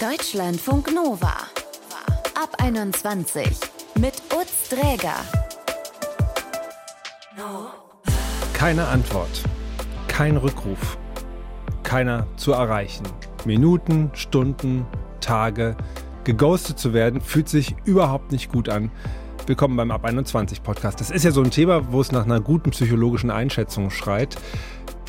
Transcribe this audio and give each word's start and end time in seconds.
Deutschlandfunk 0.00 0.94
Nova. 0.94 1.34
Ab 2.40 2.54
21 2.58 3.58
mit 3.98 4.12
Utz 4.32 4.68
Dräger. 4.68 5.16
Keine 8.52 8.86
Antwort. 8.86 9.42
Kein 10.06 10.36
Rückruf. 10.36 10.96
Keiner 11.82 12.28
zu 12.36 12.52
erreichen. 12.52 13.08
Minuten, 13.44 14.12
Stunden, 14.14 14.86
Tage. 15.20 15.76
Geghostet 16.22 16.78
zu 16.78 16.92
werden 16.92 17.20
fühlt 17.20 17.48
sich 17.48 17.74
überhaupt 17.84 18.30
nicht 18.30 18.52
gut 18.52 18.68
an. 18.68 18.92
Willkommen 19.48 19.76
beim 19.76 19.90
Ab 19.90 20.04
21 20.04 20.62
Podcast. 20.62 21.00
Das 21.00 21.10
ist 21.10 21.24
ja 21.24 21.32
so 21.32 21.42
ein 21.42 21.50
Thema, 21.50 21.90
wo 21.90 22.00
es 22.00 22.12
nach 22.12 22.24
einer 22.24 22.40
guten 22.40 22.70
psychologischen 22.70 23.32
Einschätzung 23.32 23.90
schreit. 23.90 24.36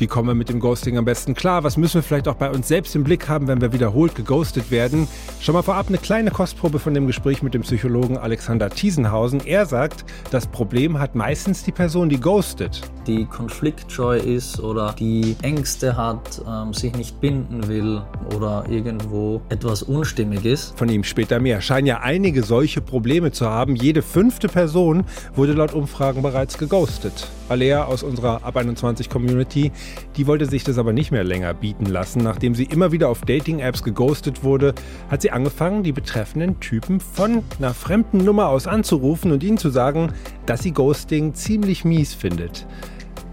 Wie 0.00 0.06
kommen 0.06 0.28
wir 0.28 0.34
mit 0.34 0.48
dem 0.48 0.60
Ghosting 0.60 0.96
am 0.96 1.04
besten 1.04 1.34
klar? 1.34 1.62
Was 1.62 1.76
müssen 1.76 1.96
wir 1.96 2.02
vielleicht 2.02 2.26
auch 2.26 2.36
bei 2.36 2.50
uns 2.50 2.68
selbst 2.68 2.96
im 2.96 3.04
Blick 3.04 3.28
haben, 3.28 3.48
wenn 3.48 3.60
wir 3.60 3.74
wiederholt 3.74 4.14
geghostet 4.14 4.70
werden? 4.70 5.06
Schon 5.40 5.52
mal 5.52 5.60
vorab 5.60 5.88
eine 5.88 5.98
kleine 5.98 6.30
Kostprobe 6.30 6.78
von 6.78 6.94
dem 6.94 7.06
Gespräch 7.06 7.42
mit 7.42 7.52
dem 7.52 7.60
Psychologen 7.60 8.16
Alexander 8.16 8.70
Thiesenhausen. 8.70 9.42
Er 9.44 9.66
sagt, 9.66 10.06
das 10.30 10.46
Problem 10.46 10.98
hat 10.98 11.14
meistens 11.14 11.64
die 11.64 11.72
Person, 11.72 12.08
die 12.08 12.18
ghostet. 12.18 12.80
Die 13.06 13.26
konfliktscheu 13.26 14.16
ist 14.16 14.58
oder 14.60 14.94
die 14.98 15.36
Ängste 15.42 15.94
hat, 15.98 16.40
ähm, 16.48 16.72
sich 16.72 16.94
nicht 16.94 17.20
binden 17.20 17.68
will 17.68 18.00
oder 18.34 18.64
irgendwo 18.70 19.42
etwas 19.50 19.82
unstimmig 19.82 20.46
ist. 20.46 20.78
Von 20.78 20.88
ihm 20.88 21.04
später 21.04 21.40
mehr. 21.40 21.60
Scheinen 21.60 21.86
ja 21.86 22.00
einige 22.00 22.42
solche 22.42 22.80
Probleme 22.80 23.32
zu 23.32 23.50
haben. 23.50 23.76
Jede 23.76 24.00
fünfte 24.00 24.48
Person 24.48 25.04
wurde 25.34 25.52
laut 25.52 25.74
Umfragen 25.74 26.22
bereits 26.22 26.56
geghostet. 26.56 27.28
Alea 27.50 27.84
aus 27.84 28.02
unserer 28.02 28.44
Ab 28.44 28.56
21 28.56 29.10
Community 29.10 29.72
die 30.16 30.26
wollte 30.26 30.46
sich 30.46 30.64
das 30.64 30.78
aber 30.78 30.92
nicht 30.92 31.10
mehr 31.10 31.24
länger 31.24 31.54
bieten 31.54 31.86
lassen. 31.86 32.22
Nachdem 32.22 32.54
sie 32.54 32.64
immer 32.64 32.92
wieder 32.92 33.08
auf 33.08 33.22
Dating-Apps 33.22 33.82
geghostet 33.82 34.44
wurde, 34.44 34.74
hat 35.10 35.22
sie 35.22 35.30
angefangen, 35.30 35.82
die 35.82 35.92
betreffenden 35.92 36.60
Typen 36.60 37.00
von 37.00 37.42
einer 37.58 37.74
fremden 37.74 38.18
Nummer 38.18 38.48
aus 38.48 38.66
anzurufen 38.66 39.32
und 39.32 39.42
ihnen 39.42 39.58
zu 39.58 39.70
sagen, 39.70 40.12
dass 40.46 40.62
sie 40.62 40.72
Ghosting 40.72 41.34
ziemlich 41.34 41.84
mies 41.84 42.14
findet. 42.14 42.66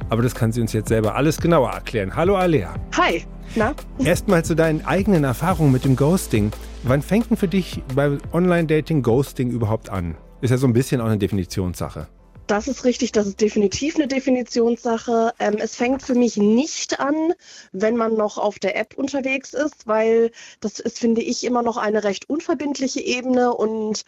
Aber 0.10 0.22
das 0.22 0.36
kann 0.36 0.52
sie 0.52 0.62
uns 0.62 0.74
jetzt 0.74 0.88
selber 0.88 1.16
alles 1.16 1.38
genauer 1.40 1.72
erklären. 1.72 2.16
Hallo 2.16 2.36
Alea. 2.36 2.74
Hi. 2.96 3.24
Na? 3.56 3.74
Erstmal 4.00 4.44
zu 4.44 4.56
deinen 4.56 4.86
eigenen 4.86 5.24
Erfahrungen 5.24 5.72
mit 5.72 5.86
dem 5.86 5.96
Ghosting. 5.96 6.52
Wann 6.84 7.02
fängt 7.02 7.30
denn 7.30 7.38
für 7.38 7.48
dich 7.48 7.82
bei 7.96 8.18
Online-Dating 8.32 9.02
Ghosting 9.02 9.50
überhaupt 9.50 9.90
an? 9.90 10.16
Ist 10.42 10.52
ja 10.52 10.58
so 10.58 10.68
ein 10.68 10.74
bisschen 10.74 11.02
auch 11.02 11.08
eine 11.08 11.18
Definitionssache. 11.18 12.08
Das 12.48 12.70
ist 12.70 12.86
richtig, 12.86 13.12
das 13.12 13.28
ist 13.28 13.42
definitiv 13.42 13.96
eine 13.98 14.08
Definitionssache. 14.08 15.34
Ähm, 15.38 15.58
es 15.60 15.76
fängt 15.76 16.02
für 16.02 16.16
mich 16.16 16.38
nicht 16.38 17.00
an, 17.00 17.34
wenn 17.74 17.98
man 17.98 18.16
noch 18.16 18.38
auf 18.38 18.58
der 18.58 18.78
App 18.78 18.98
unterwegs 18.98 19.54
ist, 19.54 19.86
weil 19.86 20.32
das 20.62 20.80
ist, 20.80 20.98
finde 20.98 21.22
ich, 21.22 21.44
immer 21.44 21.62
noch 21.62 21.76
eine 21.76 22.06
recht 22.06 22.30
unverbindliche 22.30 23.02
Ebene 23.02 23.54
und 23.54 24.04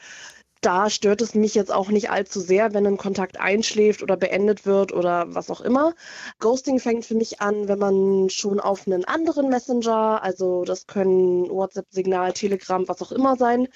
da 0.61 0.89
stört 0.89 1.21
es 1.21 1.35
mich 1.35 1.55
jetzt 1.55 1.71
auch 1.71 1.89
nicht 1.89 2.11
allzu 2.11 2.39
sehr, 2.39 2.73
wenn 2.73 2.85
ein 2.85 2.97
Kontakt 2.97 3.39
einschläft 3.39 4.03
oder 4.03 4.17
beendet 4.17 4.65
wird 4.65 4.93
oder 4.93 5.33
was 5.33 5.49
auch 5.49 5.61
immer. 5.61 5.93
Ghosting 6.39 6.79
fängt 6.79 7.05
für 7.05 7.15
mich 7.15 7.41
an, 7.41 7.67
wenn 7.67 7.79
man 7.79 8.29
schon 8.29 8.59
auf 8.59 8.87
einen 8.87 9.05
anderen 9.05 9.49
Messenger, 9.49 10.21
also 10.23 10.63
das 10.65 10.87
können 10.87 11.49
WhatsApp, 11.49 11.87
Signal, 11.91 12.33
Telegram, 12.33 12.87
was 12.87 13.01
auch 13.01 13.11
immer 13.11 13.35
sein, 13.37 13.67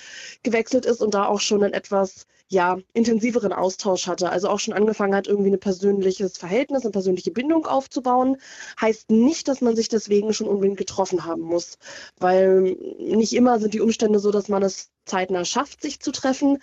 gewechselt 0.44 0.86
ist 0.86 1.02
und 1.02 1.14
da 1.14 1.26
auch 1.26 1.40
schon 1.42 1.64
ein 1.64 1.74
etwas 1.74 2.28
ja, 2.50 2.78
intensiveren 2.94 3.54
Austausch 3.54 4.08
hatte. 4.08 4.30
Also 4.30 4.50
auch 4.50 4.60
schon 4.60 4.74
angefangen 4.74 5.16
hat, 5.16 5.28
irgendwie 5.28 5.52
ein 5.52 5.60
persönliches 5.60 6.38
Verhältnis, 6.38 6.84
eine 6.84 6.92
persönliche 6.92 7.32
Bindung 7.32 7.66
aufzubauen. 7.66 8.38
Heißt 8.80 9.10
nicht, 9.12 9.48
dass 9.48 9.62
man 9.62 9.76
sich 9.76 9.90
deswegen 9.90 10.34
schon 10.34 10.48
unbedingt 10.48 10.78
getroffen 10.78 11.26
haben 11.26 11.42
muss. 11.42 11.78
Weil 12.20 12.78
nicht 13.00 13.34
immer 13.34 13.60
sind 13.60 13.74
die 13.74 13.82
Umstände 13.82 14.20
so, 14.20 14.32
dass 14.32 14.50
man 14.50 14.64
es 14.64 14.92
zeitnah 15.06 15.46
schafft, 15.46 15.82
sich 15.82 16.00
zu 16.00 16.12
treffen. 16.12 16.60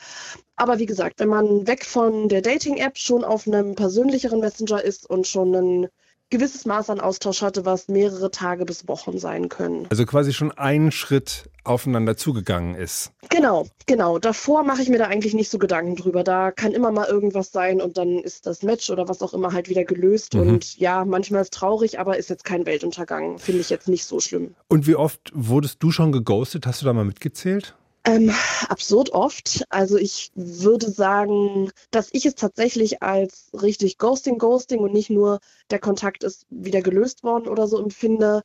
Aber 0.56 0.78
wie 0.78 0.86
gesagt, 0.86 1.20
wenn 1.20 1.28
man 1.28 1.66
weg 1.66 1.84
von 1.84 2.28
der 2.28 2.42
Dating-App 2.42 2.96
schon 2.98 3.24
auf 3.24 3.46
einem 3.46 3.74
persönlicheren 3.74 4.40
Messenger 4.40 4.82
ist 4.82 5.08
und 5.08 5.26
schon 5.26 5.54
ein 5.54 5.88
gewisses 6.30 6.64
Maß 6.64 6.90
an 6.90 7.00
Austausch 7.00 7.42
hatte, 7.42 7.64
was 7.64 7.88
mehrere 7.88 8.30
Tage 8.30 8.64
bis 8.64 8.88
Wochen 8.88 9.18
sein 9.18 9.48
können. 9.48 9.86
Also 9.90 10.06
quasi 10.06 10.32
schon 10.32 10.52
einen 10.52 10.92
Schritt 10.92 11.50
aufeinander 11.64 12.16
zugegangen 12.16 12.74
ist. 12.74 13.12
Genau, 13.28 13.66
genau. 13.86 14.18
Davor 14.18 14.62
mache 14.62 14.82
ich 14.82 14.88
mir 14.88 14.98
da 14.98 15.06
eigentlich 15.06 15.34
nicht 15.34 15.50
so 15.50 15.58
Gedanken 15.58 15.96
drüber. 15.96 16.24
Da 16.24 16.50
kann 16.50 16.72
immer 16.72 16.90
mal 16.90 17.08
irgendwas 17.08 17.52
sein 17.52 17.80
und 17.80 17.98
dann 17.98 18.18
ist 18.18 18.46
das 18.46 18.62
Match 18.62 18.90
oder 18.90 19.08
was 19.08 19.22
auch 19.22 19.34
immer 19.34 19.52
halt 19.52 19.68
wieder 19.68 19.84
gelöst. 19.84 20.34
Mhm. 20.34 20.40
Und 20.40 20.78
ja, 20.78 21.04
manchmal 21.04 21.42
ist 21.42 21.54
es 21.54 21.58
traurig, 21.58 21.98
aber 21.98 22.16
ist 22.16 22.30
jetzt 22.30 22.44
kein 22.44 22.64
Weltuntergang. 22.64 23.38
Finde 23.38 23.60
ich 23.60 23.70
jetzt 23.70 23.88
nicht 23.88 24.04
so 24.04 24.20
schlimm. 24.20 24.54
Und 24.68 24.86
wie 24.86 24.96
oft 24.96 25.32
wurdest 25.34 25.82
du 25.82 25.90
schon 25.90 26.12
geghostet? 26.12 26.66
Hast 26.66 26.80
du 26.80 26.86
da 26.86 26.92
mal 26.92 27.04
mitgezählt? 27.04 27.74
Ähm, 28.04 28.32
absurd 28.68 29.10
oft. 29.10 29.64
Also 29.68 29.98
ich 29.98 30.30
würde 30.34 30.90
sagen, 30.90 31.70
dass 31.90 32.08
ich 32.12 32.24
es 32.24 32.34
tatsächlich 32.34 33.02
als 33.02 33.50
richtig 33.52 33.98
Ghosting, 33.98 34.38
Ghosting 34.38 34.80
und 34.80 34.92
nicht 34.92 35.10
nur 35.10 35.40
der 35.70 35.80
Kontakt 35.80 36.24
ist 36.24 36.46
wieder 36.48 36.80
gelöst 36.80 37.22
worden 37.22 37.48
oder 37.48 37.68
so 37.68 37.78
empfinde. 37.78 38.42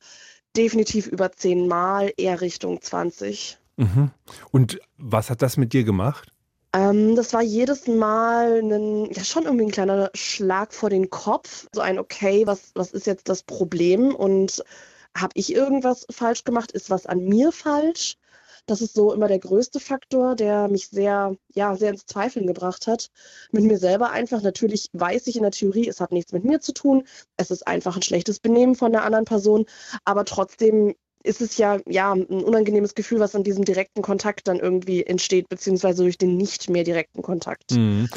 Definitiv 0.56 1.06
über 1.06 1.32
zehn 1.32 1.68
Mal, 1.68 2.12
eher 2.16 2.40
Richtung 2.40 2.82
20. 2.82 3.58
Mhm. 3.76 4.10
Und 4.50 4.78
was 4.98 5.30
hat 5.30 5.42
das 5.42 5.56
mit 5.56 5.72
dir 5.72 5.84
gemacht? 5.84 6.32
Ähm, 6.72 7.16
das 7.16 7.32
war 7.32 7.42
jedes 7.42 7.86
Mal 7.86 8.60
ein, 8.62 9.10
ja 9.12 9.24
schon 9.24 9.44
irgendwie 9.44 9.64
ein 9.64 9.70
kleiner 9.70 10.10
Schlag 10.14 10.74
vor 10.74 10.90
den 10.90 11.08
Kopf. 11.08 11.66
So 11.72 11.80
ein, 11.80 11.98
okay, 11.98 12.46
was, 12.46 12.72
was 12.74 12.92
ist 12.92 13.06
jetzt 13.06 13.30
das 13.30 13.42
Problem? 13.42 14.14
Und 14.14 14.62
habe 15.16 15.32
ich 15.34 15.54
irgendwas 15.54 16.06
falsch 16.10 16.44
gemacht? 16.44 16.72
Ist 16.72 16.90
was 16.90 17.06
an 17.06 17.24
mir 17.24 17.52
falsch? 17.52 18.18
Das 18.66 18.80
ist 18.80 18.94
so 18.94 19.12
immer 19.12 19.28
der 19.28 19.38
größte 19.38 19.80
Faktor, 19.80 20.34
der 20.34 20.68
mich 20.68 20.88
sehr, 20.88 21.36
ja, 21.54 21.76
sehr 21.76 21.90
ins 21.90 22.06
Zweifeln 22.06 22.46
gebracht 22.46 22.86
hat. 22.86 23.10
Mit 23.52 23.64
mir 23.64 23.78
selber 23.78 24.10
einfach. 24.10 24.42
Natürlich 24.42 24.90
weiß 24.92 25.28
ich 25.28 25.36
in 25.36 25.42
der 25.42 25.52
Theorie, 25.52 25.88
es 25.88 26.00
hat 26.00 26.12
nichts 26.12 26.32
mit 26.32 26.44
mir 26.44 26.60
zu 26.60 26.74
tun. 26.74 27.04
Es 27.36 27.50
ist 27.50 27.66
einfach 27.66 27.96
ein 27.96 28.02
schlechtes 28.02 28.40
Benehmen 28.40 28.74
von 28.74 28.92
der 28.92 29.04
anderen 29.04 29.24
Person. 29.24 29.66
Aber 30.04 30.24
trotzdem 30.24 30.94
ist 31.22 31.40
es 31.40 31.58
ja, 31.58 31.78
ja 31.86 32.12
ein 32.12 32.24
unangenehmes 32.24 32.94
Gefühl, 32.94 33.20
was 33.20 33.34
an 33.34 33.44
diesem 33.44 33.64
direkten 33.64 34.02
Kontakt 34.02 34.48
dann 34.48 34.58
irgendwie 34.58 35.04
entsteht, 35.04 35.48
beziehungsweise 35.48 36.02
durch 36.02 36.18
den 36.18 36.36
nicht 36.36 36.70
mehr 36.70 36.84
direkten 36.84 37.22
Kontakt. 37.22 37.72
Mhm. 37.72 38.08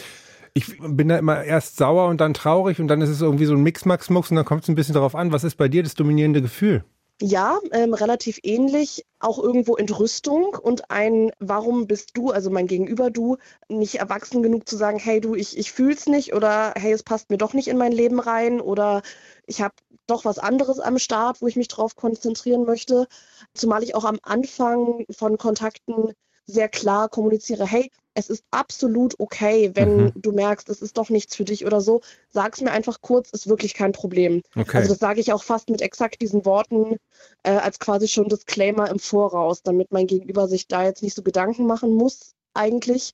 Ich 0.54 0.78
bin 0.80 1.10
da 1.10 1.18
immer 1.18 1.44
erst 1.44 1.78
sauer 1.78 2.08
und 2.08 2.20
dann 2.22 2.34
traurig 2.34 2.80
und 2.80 2.88
dann 2.88 3.02
ist 3.02 3.10
es 3.10 3.22
irgendwie 3.22 3.46
so 3.46 3.54
ein 3.54 3.62
Mix-Max-Mux 3.62 4.32
und 4.32 4.36
dann 4.36 4.46
kommt 4.46 4.64
es 4.64 4.70
ein 4.70 4.76
bisschen 4.76 4.96
darauf 4.96 5.16
an, 5.16 5.32
was 5.32 5.44
ist 5.44 5.56
bei 5.56 5.68
dir 5.68 5.84
das 5.84 5.94
dominierende 5.94 6.42
Gefühl? 6.42 6.84
Ja, 7.22 7.60
ähm, 7.72 7.94
relativ 7.94 8.40
ähnlich. 8.44 9.06
Auch 9.20 9.40
irgendwo 9.40 9.76
Entrüstung 9.76 10.56
und 10.56 10.90
ein, 10.90 11.32
warum 11.40 11.86
bist 11.86 12.12
du, 12.14 12.32
also 12.32 12.50
mein 12.50 12.68
Gegenüber 12.68 13.10
du, 13.12 13.36
nicht 13.68 13.96
erwachsen 13.96 14.42
genug 14.42 14.70
zu 14.70 14.78
sagen, 14.78 15.00
hey 15.00 15.20
du, 15.20 15.36
ich, 15.36 15.58
ich 15.58 15.74
fühl's 15.74 16.08
nicht 16.08 16.34
oder 16.34 16.74
hey, 16.78 16.94
es 16.94 17.04
passt 17.04 17.30
mir 17.30 17.38
doch 17.38 17.54
nicht 17.54 17.68
in 17.68 17.78
mein 17.78 17.92
Leben 17.92 18.20
rein 18.22 18.62
oder 18.62 19.02
ich 19.48 19.62
habe 19.62 19.74
doch 20.08 20.24
was 20.24 20.40
anderes 20.40 20.80
am 20.80 20.98
Start, 20.98 21.42
wo 21.42 21.48
ich 21.48 21.58
mich 21.58 21.68
drauf 21.68 21.96
konzentrieren 21.98 22.64
möchte. 22.64 23.08
Zumal 23.54 23.84
ich 23.84 23.96
auch 23.96 24.06
am 24.06 24.20
Anfang 24.24 25.06
von 25.12 25.38
Kontakten 25.38 26.14
sehr 26.46 26.70
klar 26.70 27.10
kommuniziere, 27.10 27.66
hey, 27.66 27.92
es 28.20 28.30
ist 28.30 28.44
absolut 28.52 29.16
okay, 29.18 29.72
wenn 29.74 29.98
mhm. 29.98 30.12
du 30.16 30.32
merkst, 30.32 30.70
es 30.70 30.82
ist 30.82 30.98
doch 30.98 31.10
nichts 31.10 31.36
für 31.36 31.46
dich 31.46 31.66
oder 31.66 31.82
so. 31.82 32.02
Sag 32.30 32.54
es 32.54 32.62
mir 32.62 32.72
einfach 32.72 33.02
kurz, 33.02 33.30
ist 33.32 33.48
wirklich 33.48 33.74
kein 33.74 33.94
Problem. 33.94 34.42
Okay. 34.56 34.78
Also 34.78 34.90
das 34.90 35.00
sage 35.00 35.22
ich 35.22 35.34
auch 35.34 35.44
fast 35.44 35.70
mit 35.70 35.82
exakt 35.82 36.22
diesen 36.22 36.46
Worten 36.46 36.98
äh, 37.44 37.52
als 37.52 37.80
quasi 37.80 38.08
schon 38.08 38.28
Disclaimer 38.28 38.90
im 38.90 39.00
Voraus, 39.00 39.64
damit 39.64 39.92
mein 39.92 40.08
Gegenüber 40.08 40.48
sich 40.48 40.68
da 40.68 40.84
jetzt 40.84 41.02
nicht 41.02 41.16
so 41.16 41.24
Gedanken 41.24 41.66
machen 41.66 41.96
muss 41.96 42.34
eigentlich, 42.54 43.14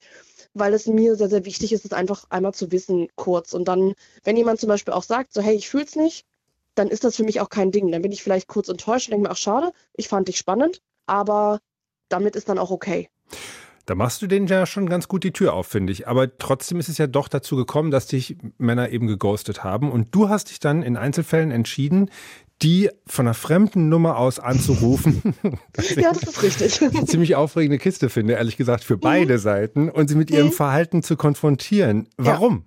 weil 0.54 0.74
es 0.74 0.88
mir 0.88 1.16
sehr, 1.16 1.30
sehr 1.30 1.46
wichtig 1.46 1.72
ist, 1.72 1.86
es 1.86 1.94
einfach 1.94 2.26
einmal 2.30 2.54
zu 2.54 2.72
wissen 2.72 3.08
kurz. 3.16 3.54
Und 3.54 3.68
dann, 3.68 3.94
wenn 4.24 4.38
jemand 4.38 4.60
zum 4.60 4.70
Beispiel 4.70 4.94
auch 4.94 5.04
sagt, 5.04 5.34
so 5.34 5.42
hey, 5.42 5.56
ich 5.56 5.70
fühle 5.70 5.86
es 5.86 5.96
nicht, 5.96 6.26
dann 6.74 6.90
ist 6.90 7.04
das 7.04 7.16
für 7.16 7.24
mich 7.24 7.42
auch 7.42 7.50
kein 7.50 7.72
Ding. 7.72 7.92
Dann 7.92 8.02
bin 8.02 8.12
ich 8.12 8.24
vielleicht 8.24 8.48
kurz 8.48 8.70
enttäuscht 8.70 9.08
und 9.08 9.12
denke 9.12 9.28
mir, 9.28 9.32
ach 9.32 9.38
schade, 9.38 9.72
ich 9.94 10.08
fand 10.08 10.28
dich 10.28 10.38
spannend, 10.38 10.82
aber 11.06 11.60
damit 12.10 12.36
ist 12.36 12.50
dann 12.50 12.60
auch 12.60 12.72
okay. 12.72 13.10
Da 13.86 13.94
machst 13.94 14.22
du 14.22 14.28
denen 14.28 14.48
ja 14.48 14.66
schon 14.66 14.90
ganz 14.90 15.08
gut 15.08 15.24
die 15.24 15.32
Tür 15.32 15.54
auf, 15.54 15.68
finde 15.68 15.94
ich. 15.94 16.08
Aber 16.08 16.38
trotzdem 16.38 16.80
ist 16.80 16.90
es 16.90 16.98
ja 16.98 17.06
doch 17.06 17.28
dazu 17.28 17.56
gekommen, 17.56 17.92
dass 17.92 18.08
dich 18.08 18.38
Männer 18.58 18.90
eben 18.90 19.08
geghostet 19.08 19.64
haben. 19.64 19.92
Und 19.92 20.14
du 20.16 20.28
hast 20.30 20.50
dich 20.50 20.60
dann 20.60 20.82
in 20.82 20.98
Einzelfällen 20.98 21.52
entschieden, 21.52 22.10
die 22.62 22.90
von 23.06 23.28
einer 23.28 23.34
fremden 23.34 23.90
Nummer 23.90 24.18
aus 24.18 24.40
anzurufen. 24.40 25.36
ja, 25.96 26.14
das 26.14 26.24
ist 26.24 26.42
richtig. 26.42 26.82
Eine 26.82 27.06
ziemlich 27.06 27.36
aufregende 27.36 27.78
Kiste 27.78 28.10
finde, 28.10 28.34
ehrlich 28.34 28.58
gesagt, 28.58 28.84
für 28.84 28.98
beide 28.98 29.34
mhm. 29.34 29.40
Seiten 29.40 29.90
und 29.90 30.08
sie 30.08 30.16
mit 30.16 30.32
ihrem 30.32 30.48
mhm. 30.48 30.54
Verhalten 30.54 31.04
zu 31.04 31.18
konfrontieren. 31.18 32.08
Warum? 32.18 32.64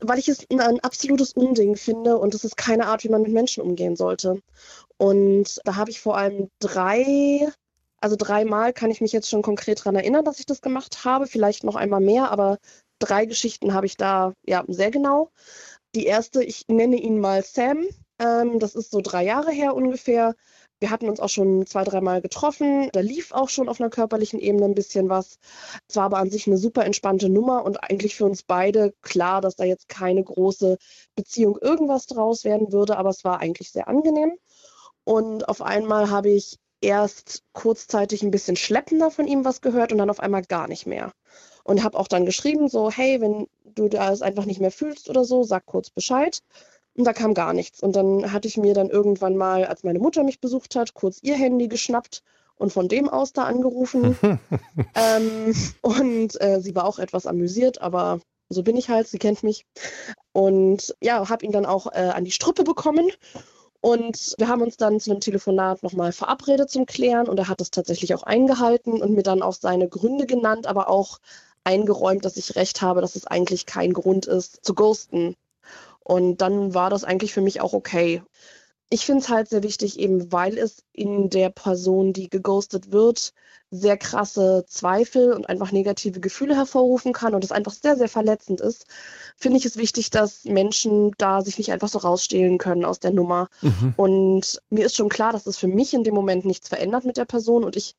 Ja, 0.00 0.08
weil 0.08 0.18
ich 0.18 0.28
es 0.28 0.46
ein 0.50 0.80
absolutes 0.80 1.32
Unding 1.32 1.76
finde 1.76 2.16
und 2.16 2.34
es 2.34 2.44
ist 2.44 2.56
keine 2.56 2.86
Art, 2.86 3.04
wie 3.04 3.10
man 3.10 3.22
mit 3.22 3.32
Menschen 3.32 3.62
umgehen 3.62 3.96
sollte. 3.96 4.40
Und 4.96 5.60
da 5.64 5.76
habe 5.76 5.90
ich 5.90 6.00
vor 6.00 6.16
allem 6.16 6.48
drei 6.58 7.46
also 8.00 8.16
dreimal 8.16 8.72
kann 8.72 8.90
ich 8.90 9.00
mich 9.00 9.12
jetzt 9.12 9.28
schon 9.28 9.42
konkret 9.42 9.80
daran 9.80 9.96
erinnern, 9.96 10.24
dass 10.24 10.38
ich 10.38 10.46
das 10.46 10.60
gemacht 10.60 11.04
habe. 11.04 11.26
Vielleicht 11.26 11.64
noch 11.64 11.76
einmal 11.76 12.00
mehr, 12.00 12.30
aber 12.30 12.58
drei 12.98 13.26
Geschichten 13.26 13.74
habe 13.74 13.86
ich 13.86 13.96
da 13.96 14.34
ja 14.46 14.64
sehr 14.68 14.90
genau. 14.90 15.30
Die 15.94 16.06
erste, 16.06 16.44
ich 16.44 16.64
nenne 16.68 16.96
ihn 16.96 17.20
mal 17.20 17.42
Sam. 17.42 17.86
Ähm, 18.20 18.58
das 18.58 18.74
ist 18.74 18.90
so 18.90 19.00
drei 19.00 19.24
Jahre 19.24 19.52
her 19.52 19.74
ungefähr. 19.74 20.34
Wir 20.80 20.90
hatten 20.90 21.08
uns 21.08 21.18
auch 21.18 21.28
schon 21.28 21.66
zwei, 21.66 21.82
dreimal 21.82 22.20
getroffen. 22.20 22.88
Da 22.92 23.00
lief 23.00 23.32
auch 23.32 23.48
schon 23.48 23.68
auf 23.68 23.80
einer 23.80 23.90
körperlichen 23.90 24.38
Ebene 24.38 24.66
ein 24.66 24.74
bisschen 24.74 25.08
was. 25.08 25.38
Es 25.88 25.96
war 25.96 26.04
aber 26.04 26.18
an 26.18 26.30
sich 26.30 26.46
eine 26.46 26.56
super 26.56 26.84
entspannte 26.84 27.28
Nummer 27.28 27.64
und 27.64 27.82
eigentlich 27.82 28.14
für 28.14 28.26
uns 28.26 28.44
beide 28.44 28.94
klar, 29.02 29.40
dass 29.40 29.56
da 29.56 29.64
jetzt 29.64 29.88
keine 29.88 30.22
große 30.22 30.78
Beziehung 31.16 31.58
irgendwas 31.60 32.06
draus 32.06 32.44
werden 32.44 32.72
würde, 32.72 32.96
aber 32.96 33.10
es 33.10 33.24
war 33.24 33.40
eigentlich 33.40 33.72
sehr 33.72 33.88
angenehm. 33.88 34.36
Und 35.04 35.48
auf 35.48 35.62
einmal 35.62 36.10
habe 36.10 36.30
ich 36.30 36.58
erst 36.80 37.42
kurzzeitig 37.52 38.22
ein 38.22 38.30
bisschen 38.30 38.56
schleppender 38.56 39.10
von 39.10 39.26
ihm 39.26 39.44
was 39.44 39.60
gehört 39.60 39.92
und 39.92 39.98
dann 39.98 40.10
auf 40.10 40.20
einmal 40.20 40.42
gar 40.42 40.68
nicht 40.68 40.86
mehr. 40.86 41.12
Und 41.64 41.82
habe 41.84 41.98
auch 41.98 42.08
dann 42.08 42.26
geschrieben, 42.26 42.68
so, 42.68 42.90
hey, 42.90 43.20
wenn 43.20 43.46
du 43.64 43.88
das 43.88 44.22
einfach 44.22 44.46
nicht 44.46 44.60
mehr 44.60 44.70
fühlst 44.70 45.10
oder 45.10 45.24
so, 45.24 45.42
sag 45.42 45.66
kurz 45.66 45.90
Bescheid. 45.90 46.40
Und 46.96 47.04
da 47.04 47.12
kam 47.12 47.34
gar 47.34 47.52
nichts. 47.52 47.80
Und 47.80 47.94
dann 47.94 48.32
hatte 48.32 48.48
ich 48.48 48.56
mir 48.56 48.74
dann 48.74 48.90
irgendwann 48.90 49.36
mal, 49.36 49.64
als 49.66 49.84
meine 49.84 49.98
Mutter 49.98 50.24
mich 50.24 50.40
besucht 50.40 50.74
hat, 50.74 50.94
kurz 50.94 51.18
ihr 51.22 51.36
Handy 51.36 51.68
geschnappt 51.68 52.22
und 52.56 52.72
von 52.72 52.88
dem 52.88 53.08
aus 53.08 53.32
da 53.32 53.44
angerufen. 53.44 54.18
ähm, 54.94 55.54
und 55.82 56.40
äh, 56.40 56.60
sie 56.60 56.74
war 56.74 56.86
auch 56.86 56.98
etwas 56.98 57.26
amüsiert, 57.26 57.80
aber 57.80 58.20
so 58.48 58.62
bin 58.62 58.76
ich 58.76 58.88
halt, 58.88 59.06
sie 59.06 59.18
kennt 59.18 59.42
mich. 59.42 59.64
Und 60.32 60.94
ja, 61.00 61.28
habe 61.28 61.44
ihn 61.44 61.52
dann 61.52 61.66
auch 61.66 61.86
äh, 61.92 62.10
an 62.14 62.24
die 62.24 62.32
Strippe 62.32 62.64
bekommen. 62.64 63.10
Und 63.80 64.34
wir 64.38 64.48
haben 64.48 64.62
uns 64.62 64.76
dann 64.76 64.98
zu 64.98 65.10
einem 65.10 65.20
Telefonat 65.20 65.82
nochmal 65.82 66.12
verabredet 66.12 66.70
zum 66.70 66.84
Klären 66.86 67.28
und 67.28 67.38
er 67.38 67.48
hat 67.48 67.60
es 67.60 67.70
tatsächlich 67.70 68.14
auch 68.14 68.24
eingehalten 68.24 69.00
und 69.00 69.14
mir 69.14 69.22
dann 69.22 69.42
auch 69.42 69.54
seine 69.54 69.88
Gründe 69.88 70.26
genannt, 70.26 70.66
aber 70.66 70.88
auch 70.88 71.20
eingeräumt, 71.64 72.24
dass 72.24 72.36
ich 72.36 72.56
recht 72.56 72.82
habe, 72.82 73.00
dass 73.00 73.14
es 73.14 73.26
eigentlich 73.26 73.66
kein 73.66 73.92
Grund 73.92 74.26
ist, 74.26 74.64
zu 74.64 74.74
ghosten. 74.74 75.36
Und 76.00 76.38
dann 76.38 76.74
war 76.74 76.90
das 76.90 77.04
eigentlich 77.04 77.34
für 77.34 77.42
mich 77.42 77.60
auch 77.60 77.72
okay. 77.72 78.22
Ich 78.90 79.04
finde 79.04 79.22
es 79.22 79.28
halt 79.28 79.48
sehr 79.50 79.62
wichtig, 79.62 79.98
eben 79.98 80.32
weil 80.32 80.56
es 80.56 80.82
in 80.92 81.28
der 81.28 81.50
Person, 81.50 82.12
die 82.12 82.30
geghostet 82.30 82.90
wird, 82.90 83.32
sehr 83.70 83.96
krasse 83.96 84.64
Zweifel 84.66 85.32
und 85.32 85.48
einfach 85.48 85.72
negative 85.72 86.20
Gefühle 86.20 86.56
hervorrufen 86.56 87.12
kann 87.12 87.34
und 87.34 87.44
es 87.44 87.52
einfach 87.52 87.72
sehr, 87.72 87.96
sehr 87.96 88.08
verletzend 88.08 88.60
ist, 88.60 88.86
finde 89.36 89.58
ich 89.58 89.66
es 89.66 89.76
wichtig, 89.76 90.10
dass 90.10 90.44
Menschen 90.44 91.12
da 91.18 91.42
sich 91.42 91.58
nicht 91.58 91.72
einfach 91.72 91.88
so 91.88 91.98
rausstehlen 91.98 92.58
können 92.58 92.84
aus 92.84 92.98
der 92.98 93.12
Nummer. 93.12 93.48
Mhm. 93.60 93.94
Und 93.96 94.62
mir 94.70 94.86
ist 94.86 94.96
schon 94.96 95.10
klar, 95.10 95.32
dass 95.32 95.46
es 95.46 95.58
für 95.58 95.68
mich 95.68 95.92
in 95.92 96.04
dem 96.04 96.14
Moment 96.14 96.44
nichts 96.44 96.68
verändert 96.68 97.04
mit 97.04 97.16
der 97.16 97.26
Person 97.26 97.64
und 97.64 97.76
ich 97.76 97.94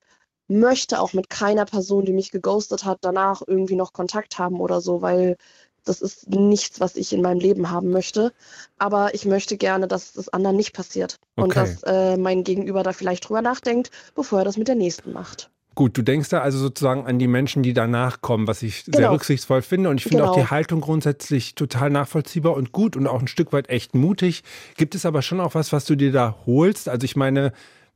möchte 0.48 1.00
auch 1.00 1.14
mit 1.14 1.30
keiner 1.30 1.66
Person, 1.66 2.06
die 2.06 2.14
mich 2.14 2.32
geghostet 2.32 2.84
hat, 2.84 3.00
danach 3.02 3.44
irgendwie 3.46 3.76
noch 3.76 3.94
Kontakt 3.94 4.40
haben 4.40 4.60
oder 4.60 4.82
so, 4.82 5.04
weil 5.04 5.38
das 5.86 6.02
ist 6.02 6.30
nichts, 6.30 6.80
was 6.80 6.96
ich 6.96 7.14
in 7.14 7.22
meinem 7.22 7.40
Leben 7.40 7.70
haben 7.72 7.92
möchte. 7.92 8.34
Aber 8.78 9.14
ich 9.14 9.26
möchte 9.26 9.58
gerne, 9.58 9.88
dass 9.88 10.14
das 10.14 10.30
anderen 10.30 10.58
nicht 10.58 10.74
passiert. 10.74 11.20
Okay. 11.36 11.44
Und 11.44 11.56
dass 11.56 11.84
äh, 11.84 12.18
mein 12.18 12.44
Gegenüber 12.44 12.84
da 12.84 12.94
vielleicht 12.94 13.28
drüber 13.28 13.42
nachdenkt, 13.42 13.92
bevor 14.16 14.40
er 14.40 14.46
das 14.46 14.58
mit 14.58 14.68
der 14.68 14.76
nächsten 14.76 15.14
macht. 15.14 15.49
Gut, 15.76 15.98
du 15.98 16.02
denkst 16.02 16.30
da 16.30 16.42
also 16.42 16.58
sozusagen 16.58 17.06
an 17.06 17.20
die 17.20 17.28
Menschen, 17.28 17.64
die 17.64 17.74
danach 17.74 18.22
kommen, 18.22 18.48
was 18.48 18.64
ich 18.64 18.86
genau. 18.86 18.98
sehr 18.98 19.12
rücksichtsvoll 19.12 19.62
finde. 19.62 19.90
Und 19.90 19.98
ich 19.98 20.04
finde 20.04 20.18
genau. 20.18 20.32
auch 20.32 20.36
die 20.36 20.48
Haltung 20.48 20.82
grundsätzlich 20.82 21.56
total 21.56 21.90
nachvollziehbar 21.90 22.54
und 22.56 22.72
gut 22.72 22.98
und 22.98 23.08
auch 23.08 23.22
ein 23.22 23.28
Stück 23.28 23.54
weit 23.54 23.70
echt 23.70 23.96
mutig. 23.96 24.44
Gibt 24.76 24.96
es 24.96 25.06
aber 25.06 25.22
schon 25.22 25.40
auch 25.40 25.56
was, 25.56 25.72
was 25.72 25.86
du 25.86 25.96
dir 25.96 26.12
da 26.12 26.36
holst? 26.46 26.90
Also 26.90 27.06
ich 27.06 27.16
meine, 27.16 27.54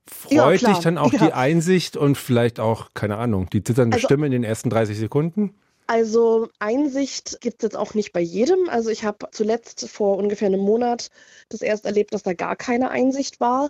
freut 0.08 0.62
ja, 0.62 0.70
dich 0.70 0.80
dann 0.80 0.98
auch 0.98 1.12
ja. 1.14 1.26
die 1.26 1.34
Einsicht 1.34 1.98
und 1.98 2.18
vielleicht 2.18 2.60
auch, 2.60 2.90
keine 2.94 3.18
Ahnung, 3.18 3.50
die 3.52 3.64
zitternde 3.64 3.96
also, 3.96 4.08
Stimme 4.08 4.28
in 4.28 4.32
den 4.32 4.44
ersten 4.44 4.70
30 4.70 4.98
Sekunden? 4.98 5.54
Also 5.88 6.50
Einsicht 6.60 7.42
gibt 7.42 7.62
es 7.62 7.68
jetzt 7.68 7.76
auch 7.76 7.94
nicht 7.94 8.14
bei 8.14 8.22
jedem. 8.22 8.70
Also 8.70 8.90
ich 8.90 9.04
habe 9.04 9.28
zuletzt 9.32 9.90
vor 9.90 10.18
ungefähr 10.18 10.48
einem 10.48 10.62
Monat 10.62 11.10
das 11.50 11.62
erst 11.62 11.86
erlebt, 11.86 12.14
dass 12.14 12.24
da 12.24 12.34
gar 12.34 12.56
keine 12.56 12.90
Einsicht 12.90 13.40
war. 13.40 13.70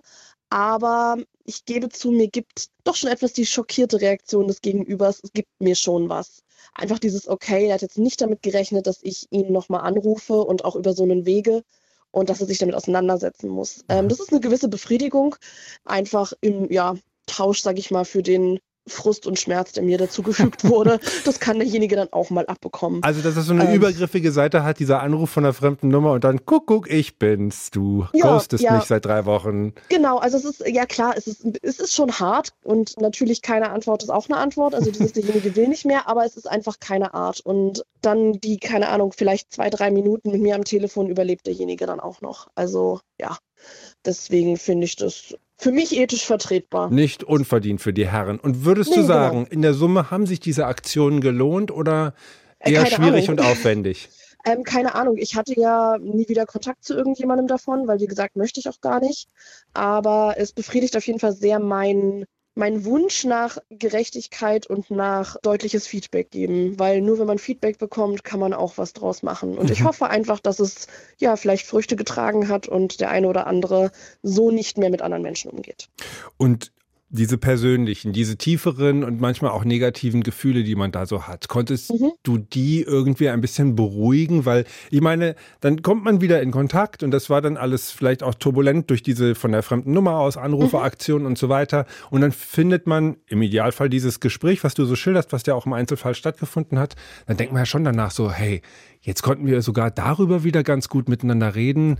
Aber 0.53 1.17
ich 1.45 1.65
gebe 1.65 1.89
zu, 1.89 2.11
mir 2.11 2.27
gibt 2.27 2.67
doch 2.83 2.95
schon 2.95 3.09
etwas 3.09 3.33
die 3.33 3.47
schockierte 3.47 3.99
Reaktion 3.99 4.47
des 4.47 4.61
Gegenübers. 4.61 5.19
Es 5.23 5.33
gibt 5.33 5.49
mir 5.57 5.75
schon 5.75 6.09
was. 6.09 6.43
Einfach 6.75 6.99
dieses, 6.99 7.27
okay, 7.27 7.65
er 7.65 7.73
hat 7.73 7.81
jetzt 7.81 7.97
nicht 7.97 8.21
damit 8.21 8.43
gerechnet, 8.43 8.85
dass 8.85 8.99
ich 9.01 9.25
ihn 9.31 9.51
nochmal 9.51 9.81
anrufe 9.81 10.35
und 10.35 10.63
auch 10.63 10.75
über 10.75 10.93
so 10.93 11.01
einen 11.01 11.25
Wege 11.25 11.63
und 12.11 12.29
dass 12.29 12.39
er 12.39 12.45
sich 12.45 12.59
damit 12.59 12.75
auseinandersetzen 12.75 13.49
muss. 13.49 13.83
Ähm, 13.89 14.07
das 14.09 14.19
ist 14.19 14.31
eine 14.31 14.41
gewisse 14.41 14.67
Befriedigung, 14.67 15.35
einfach 15.85 16.33
im 16.39 16.71
ja, 16.71 16.97
Tausch, 17.25 17.63
sage 17.63 17.79
ich 17.79 17.89
mal, 17.89 18.05
für 18.05 18.21
den 18.21 18.59
Frust 18.87 19.27
und 19.27 19.39
Schmerz, 19.39 19.71
der 19.71 19.83
mir 19.83 19.97
dazugefügt 19.97 20.63
wurde, 20.69 20.99
das 21.25 21.39
kann 21.39 21.59
derjenige 21.59 21.95
dann 21.95 22.09
auch 22.11 22.29
mal 22.29 22.45
abbekommen. 22.45 23.01
Also, 23.03 23.21
dass 23.21 23.37
es 23.37 23.45
so 23.45 23.53
eine 23.53 23.69
ähm, 23.69 23.75
übergriffige 23.75 24.31
Seite 24.31 24.63
hat, 24.63 24.79
dieser 24.79 25.01
Anruf 25.01 25.29
von 25.29 25.45
einer 25.45 25.53
fremden 25.53 25.89
Nummer 25.89 26.11
und 26.11 26.23
dann, 26.23 26.45
guck, 26.45 26.67
guck, 26.67 26.91
ich 26.91 27.17
bin's, 27.17 27.71
du 27.71 28.07
ja, 28.13 28.25
ghostest 28.25 28.63
ja. 28.63 28.75
mich 28.75 28.83
seit 28.83 29.05
drei 29.05 29.25
Wochen. 29.25 29.73
Genau, 29.89 30.17
also 30.17 30.37
es 30.37 30.45
ist, 30.45 30.67
ja 30.67 30.85
klar, 30.85 31.13
es 31.15 31.27
ist, 31.27 31.45
es 31.61 31.79
ist 31.79 31.95
schon 31.95 32.11
hart 32.19 32.53
und 32.63 32.99
natürlich 32.99 33.41
keine 33.41 33.71
Antwort 33.71 34.03
ist 34.03 34.09
auch 34.09 34.27
eine 34.29 34.37
Antwort, 34.37 34.75
also 34.75 34.91
dieses 34.91 35.13
derjenige 35.13 35.55
will 35.55 35.67
nicht 35.67 35.85
mehr, 35.85 36.07
aber 36.07 36.25
es 36.25 36.35
ist 36.35 36.49
einfach 36.49 36.79
keine 36.79 37.13
Art 37.13 37.39
und 37.41 37.83
dann 38.01 38.33
die, 38.33 38.57
keine 38.57 38.89
Ahnung, 38.89 39.13
vielleicht 39.15 39.53
zwei, 39.53 39.69
drei 39.69 39.91
Minuten 39.91 40.31
mit 40.31 40.41
mir 40.41 40.55
am 40.55 40.65
Telefon 40.65 41.07
überlebt 41.07 41.47
derjenige 41.47 41.85
dann 41.85 41.99
auch 41.99 42.21
noch. 42.21 42.47
Also, 42.55 42.99
ja, 43.19 43.37
deswegen 44.05 44.57
finde 44.57 44.85
ich 44.85 44.95
das 44.95 45.35
für 45.57 45.71
mich 45.71 45.95
ethisch 45.97 46.25
vertretbar. 46.25 46.89
Nicht 46.89 47.23
unverdient 47.23 47.81
für 47.81 47.93
die 47.93 48.07
Herren. 48.07 48.39
Und 48.39 48.65
würdest 48.65 48.89
nee, 48.89 48.97
du 48.97 49.01
genau. 49.03 49.13
sagen, 49.13 49.37
genau. 49.43 49.51
in 49.51 49.61
der 49.61 49.73
Summe 49.73 50.11
haben 50.11 50.25
sich 50.25 50.39
diese 50.39 50.65
Aktionen 50.65 51.21
gelohnt 51.21 51.71
oder 51.71 52.13
äh, 52.59 52.73
eher 52.73 52.83
äh, 52.83 52.87
schwierig 52.87 53.29
Ahnung. 53.29 53.39
und 53.39 53.45
aufwendig? 53.45 54.09
Ähm, 54.45 54.63
keine 54.63 54.93
Ahnung, 54.93 55.15
ich 55.17 55.37
hatte 55.37 55.57
ja 55.57 55.97
nie 55.99 56.27
wieder 56.27 56.45
Kontakt 56.45 56.83
zu 56.83 56.93
irgendjemandem 56.93 57.47
davon, 57.47 57.87
weil 57.87 58.01
wie 58.01 58.07
gesagt, 58.07 58.35
möchte 58.35 58.59
ich 58.59 58.67
auch 58.67 58.81
gar 58.81 58.99
nicht. 58.99 59.29
Aber 59.73 60.35
es 60.37 60.51
befriedigt 60.51 60.97
auf 60.97 61.07
jeden 61.07 61.19
Fall 61.19 61.31
sehr 61.31 61.59
meinen 61.59 62.25
mein 62.55 62.85
Wunsch 62.85 63.23
nach 63.25 63.57
Gerechtigkeit 63.69 64.67
und 64.67 64.91
nach 64.91 65.37
deutliches 65.41 65.87
Feedback 65.87 66.29
geben, 66.31 66.77
weil 66.77 67.01
nur 67.01 67.19
wenn 67.19 67.27
man 67.27 67.39
Feedback 67.39 67.77
bekommt, 67.77 68.23
kann 68.23 68.39
man 68.39 68.53
auch 68.53 68.77
was 68.77 68.93
draus 68.93 69.23
machen. 69.23 69.57
Und 69.57 69.67
mhm. 69.67 69.71
ich 69.71 69.83
hoffe 69.83 70.07
einfach, 70.07 70.39
dass 70.39 70.59
es 70.59 70.87
ja 71.17 71.35
vielleicht 71.35 71.65
Früchte 71.65 71.95
getragen 71.95 72.49
hat 72.49 72.67
und 72.67 72.99
der 72.99 73.09
eine 73.09 73.27
oder 73.27 73.47
andere 73.47 73.91
so 74.21 74.51
nicht 74.51 74.77
mehr 74.77 74.89
mit 74.89 75.01
anderen 75.01 75.23
Menschen 75.23 75.49
umgeht. 75.49 75.89
Und 76.37 76.71
diese 77.13 77.37
persönlichen, 77.37 78.11
diese 78.11 78.37
tieferen 78.37 79.03
und 79.03 79.21
manchmal 79.21 79.51
auch 79.51 79.63
negativen 79.63 80.23
Gefühle, 80.23 80.63
die 80.63 80.75
man 80.75 80.91
da 80.91 81.05
so 81.05 81.27
hat. 81.27 81.47
Konntest 81.47 81.93
mhm. 81.93 82.11
du 82.23 82.39
die 82.39 82.81
irgendwie 82.81 83.29
ein 83.29 83.39
bisschen 83.39 83.75
beruhigen? 83.75 84.45
Weil 84.45 84.65
ich 84.89 84.99
meine, 84.99 85.35
dann 85.61 85.83
kommt 85.83 86.03
man 86.03 86.21
wieder 86.21 86.41
in 86.41 86.49
Kontakt 86.49 87.03
und 87.03 87.11
das 87.11 87.29
war 87.29 87.39
dann 87.41 87.55
alles 87.55 87.91
vielleicht 87.91 88.23
auch 88.23 88.33
turbulent 88.33 88.89
durch 88.89 89.03
diese 89.03 89.35
von 89.35 89.51
der 89.51 89.61
fremden 89.61 89.93
Nummer 89.93 90.17
aus 90.17 90.37
Anruferaktion 90.37 91.21
mhm. 91.21 91.27
und 91.27 91.37
so 91.37 91.49
weiter. 91.49 91.85
Und 92.09 92.21
dann 92.21 92.31
findet 92.31 92.87
man 92.87 93.17
im 93.27 93.43
Idealfall 93.43 93.89
dieses 93.89 94.19
Gespräch, 94.19 94.63
was 94.63 94.73
du 94.73 94.85
so 94.85 94.95
schilderst, 94.95 95.31
was 95.31 95.45
ja 95.45 95.53
auch 95.53 95.67
im 95.67 95.73
Einzelfall 95.73 96.15
stattgefunden 96.15 96.79
hat. 96.79 96.95
Dann 97.27 97.37
denkt 97.37 97.53
man 97.53 97.61
ja 97.61 97.67
schon 97.67 97.83
danach 97.83 98.09
so, 98.09 98.31
hey, 98.31 98.63
jetzt 99.01 99.21
konnten 99.21 99.45
wir 99.45 99.61
sogar 99.61 99.91
darüber 99.91 100.43
wieder 100.43 100.63
ganz 100.63 100.89
gut 100.89 101.07
miteinander 101.09 101.53
reden. 101.53 101.99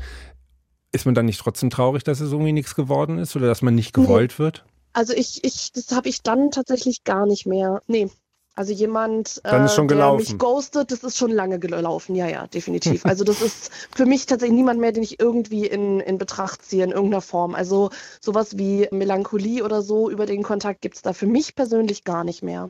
Ist 0.91 1.05
man 1.05 1.13
dann 1.13 1.27
nicht 1.27 1.39
trotzdem 1.39 1.69
traurig, 1.69 2.03
dass 2.03 2.19
es 2.19 2.31
irgendwie 2.31 2.51
nichts 2.51 2.73
geworden 2.73 3.19
ist 3.19 3.35
oder 3.35 3.45
dass 3.45 3.61
man 3.61 3.75
nicht 3.75 3.93
gewollt 3.93 4.39
mhm. 4.39 4.43
wird? 4.43 4.65
Also 4.93 5.13
ich, 5.13 5.43
ich, 5.43 5.71
das 5.73 5.91
habe 5.91 6.07
ich 6.07 6.21
dann 6.21 6.51
tatsächlich 6.51 7.03
gar 7.03 7.25
nicht 7.25 7.45
mehr. 7.45 7.81
Nee. 7.87 8.09
Also 8.55 8.71
jemand, 8.71 9.41
äh, 9.45 9.67
der 9.87 10.13
mich 10.13 10.37
ghostet, 10.37 10.91
das 10.91 11.03
ist 11.03 11.17
schon 11.17 11.31
lange 11.31 11.57
gelaufen. 11.57 12.13
Ja, 12.13 12.27
ja, 12.27 12.45
definitiv. 12.45 13.03
Also 13.13 13.23
das 13.23 13.41
ist 13.41 13.71
für 13.95 14.05
mich 14.05 14.27
tatsächlich 14.27 14.55
niemand 14.55 14.79
mehr, 14.79 14.91
den 14.91 15.01
ich 15.01 15.19
irgendwie 15.19 15.65
in, 15.65 15.99
in 15.99 16.19
Betracht 16.19 16.63
ziehe 16.63 16.83
in 16.83 16.91
irgendeiner 16.91 17.21
Form. 17.21 17.55
Also 17.55 17.89
sowas 18.21 18.57
wie 18.57 18.87
Melancholie 18.91 19.63
oder 19.63 19.81
so 19.81 20.09
über 20.09 20.27
den 20.27 20.43
Kontakt 20.43 20.81
gibt 20.81 20.95
es 20.95 21.01
da 21.01 21.13
für 21.13 21.25
mich 21.25 21.55
persönlich 21.55 22.03
gar 22.03 22.23
nicht 22.23 22.43
mehr. 22.43 22.69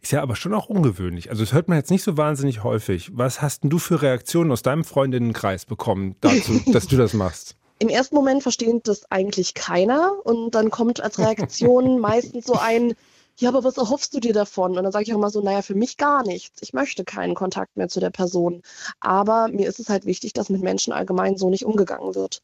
Ist 0.00 0.12
ja 0.12 0.22
aber 0.22 0.36
schon 0.36 0.54
auch 0.54 0.68
ungewöhnlich. 0.68 1.30
Also 1.30 1.42
das 1.42 1.52
hört 1.52 1.68
man 1.68 1.78
jetzt 1.78 1.90
nicht 1.90 2.04
so 2.04 2.16
wahnsinnig 2.16 2.62
häufig. 2.62 3.10
Was 3.12 3.42
hast 3.42 3.64
denn 3.64 3.70
du 3.70 3.78
für 3.78 4.02
Reaktionen 4.02 4.52
aus 4.52 4.62
deinem 4.62 4.84
Freundinnenkreis 4.84 5.64
bekommen 5.64 6.14
dazu, 6.20 6.60
dass 6.72 6.86
du 6.86 6.96
das 6.96 7.12
machst? 7.12 7.56
Im 7.84 7.90
ersten 7.90 8.14
Moment 8.14 8.42
versteht 8.42 8.88
das 8.88 9.10
eigentlich 9.10 9.52
keiner 9.52 10.14
und 10.24 10.54
dann 10.54 10.70
kommt 10.70 11.02
als 11.02 11.18
Reaktion 11.18 11.98
meistens 12.00 12.46
so 12.46 12.54
ein, 12.54 12.94
ja, 13.36 13.50
aber 13.50 13.62
was 13.62 13.76
erhoffst 13.76 14.14
du 14.14 14.20
dir 14.20 14.32
davon? 14.32 14.78
Und 14.78 14.84
dann 14.84 14.90
sage 14.90 15.04
ich 15.04 15.12
auch 15.12 15.18
mal 15.18 15.28
so, 15.28 15.42
naja, 15.42 15.60
für 15.60 15.74
mich 15.74 15.98
gar 15.98 16.22
nichts. 16.22 16.62
Ich 16.62 16.72
möchte 16.72 17.04
keinen 17.04 17.34
Kontakt 17.34 17.76
mehr 17.76 17.90
zu 17.90 18.00
der 18.00 18.08
Person. 18.08 18.62
Aber 19.00 19.48
mir 19.48 19.68
ist 19.68 19.80
es 19.80 19.90
halt 19.90 20.06
wichtig, 20.06 20.32
dass 20.32 20.48
mit 20.48 20.62
Menschen 20.62 20.94
allgemein 20.94 21.36
so 21.36 21.50
nicht 21.50 21.66
umgegangen 21.66 22.14
wird. 22.14 22.40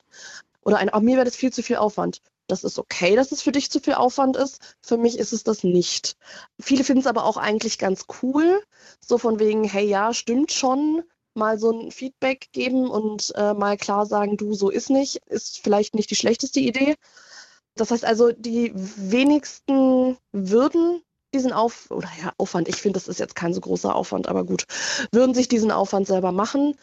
Oder 0.62 0.76
ein, 0.76 0.90
auch 0.90 1.00
mir 1.00 1.16
wäre 1.16 1.25
das 1.25 1.37
viel 1.37 1.54
zu 1.54 1.62
viel 1.62 1.76
Aufwand. 1.76 2.20
Das 2.47 2.62
ist 2.62 2.78
okay, 2.78 3.16
dass 3.16 3.32
es 3.32 3.40
für 3.40 3.52
dich 3.52 3.70
zu 3.70 3.80
viel 3.80 3.94
Aufwand 3.94 4.37
ist. 4.37 4.76
Für 4.82 4.99
mich 4.99 5.18
ist 5.18 5.32
es 5.32 5.42
das 5.42 5.64
nicht. 5.64 6.18
Viele 6.61 6.85
finden 6.85 7.00
es 7.00 7.06
aber 7.06 7.25
auch 7.25 7.38
eigentlich 7.38 7.78
ganz 7.78 8.04
cool. 8.23 8.62
So 9.00 9.16
von 9.16 9.38
wegen, 9.38 9.64
hey, 9.64 9.87
ja, 9.87 10.12
stimmt 10.12 10.52
schon 10.52 11.02
mal 11.34 11.58
so 11.58 11.70
ein 11.70 11.90
Feedback 11.90 12.49
geben 12.52 12.90
und 12.90 13.32
äh, 13.37 13.54
mal 13.54 13.76
klar 13.76 14.06
sagen, 14.06 14.37
du, 14.37 14.54
so 14.54 14.70
ist 14.70 14.90
nicht, 14.90 15.16
ist 15.26 15.60
vielleicht 15.62 15.94
nicht 15.94 16.10
die 16.10 16.16
schlechteste 16.16 16.60
Idee. 16.60 16.96
Das 17.76 17.90
heißt 17.90 18.04
also, 18.04 18.32
die 18.32 18.72
wenigsten 18.75 20.16
würden 20.32 21.02
diesen 21.32 21.52
Auf 21.52 21.90
oder 21.90 22.08
ja, 22.20 22.32
Aufwand, 22.38 22.68
ich 22.68 22.76
finde, 22.76 22.99
das 22.99 23.08
ist 23.08 23.20
jetzt 23.20 23.37
kein 23.37 23.54
so 23.54 23.60
großer 23.60 23.94
Aufwand, 23.94 24.28
aber 24.28 24.44
gut, 24.44 24.64
würden 25.12 25.34
sich 25.34 25.49
diesen 25.49 25.70
Aufwand 25.70 26.06
selber 26.06 26.32
machen. 26.32 26.76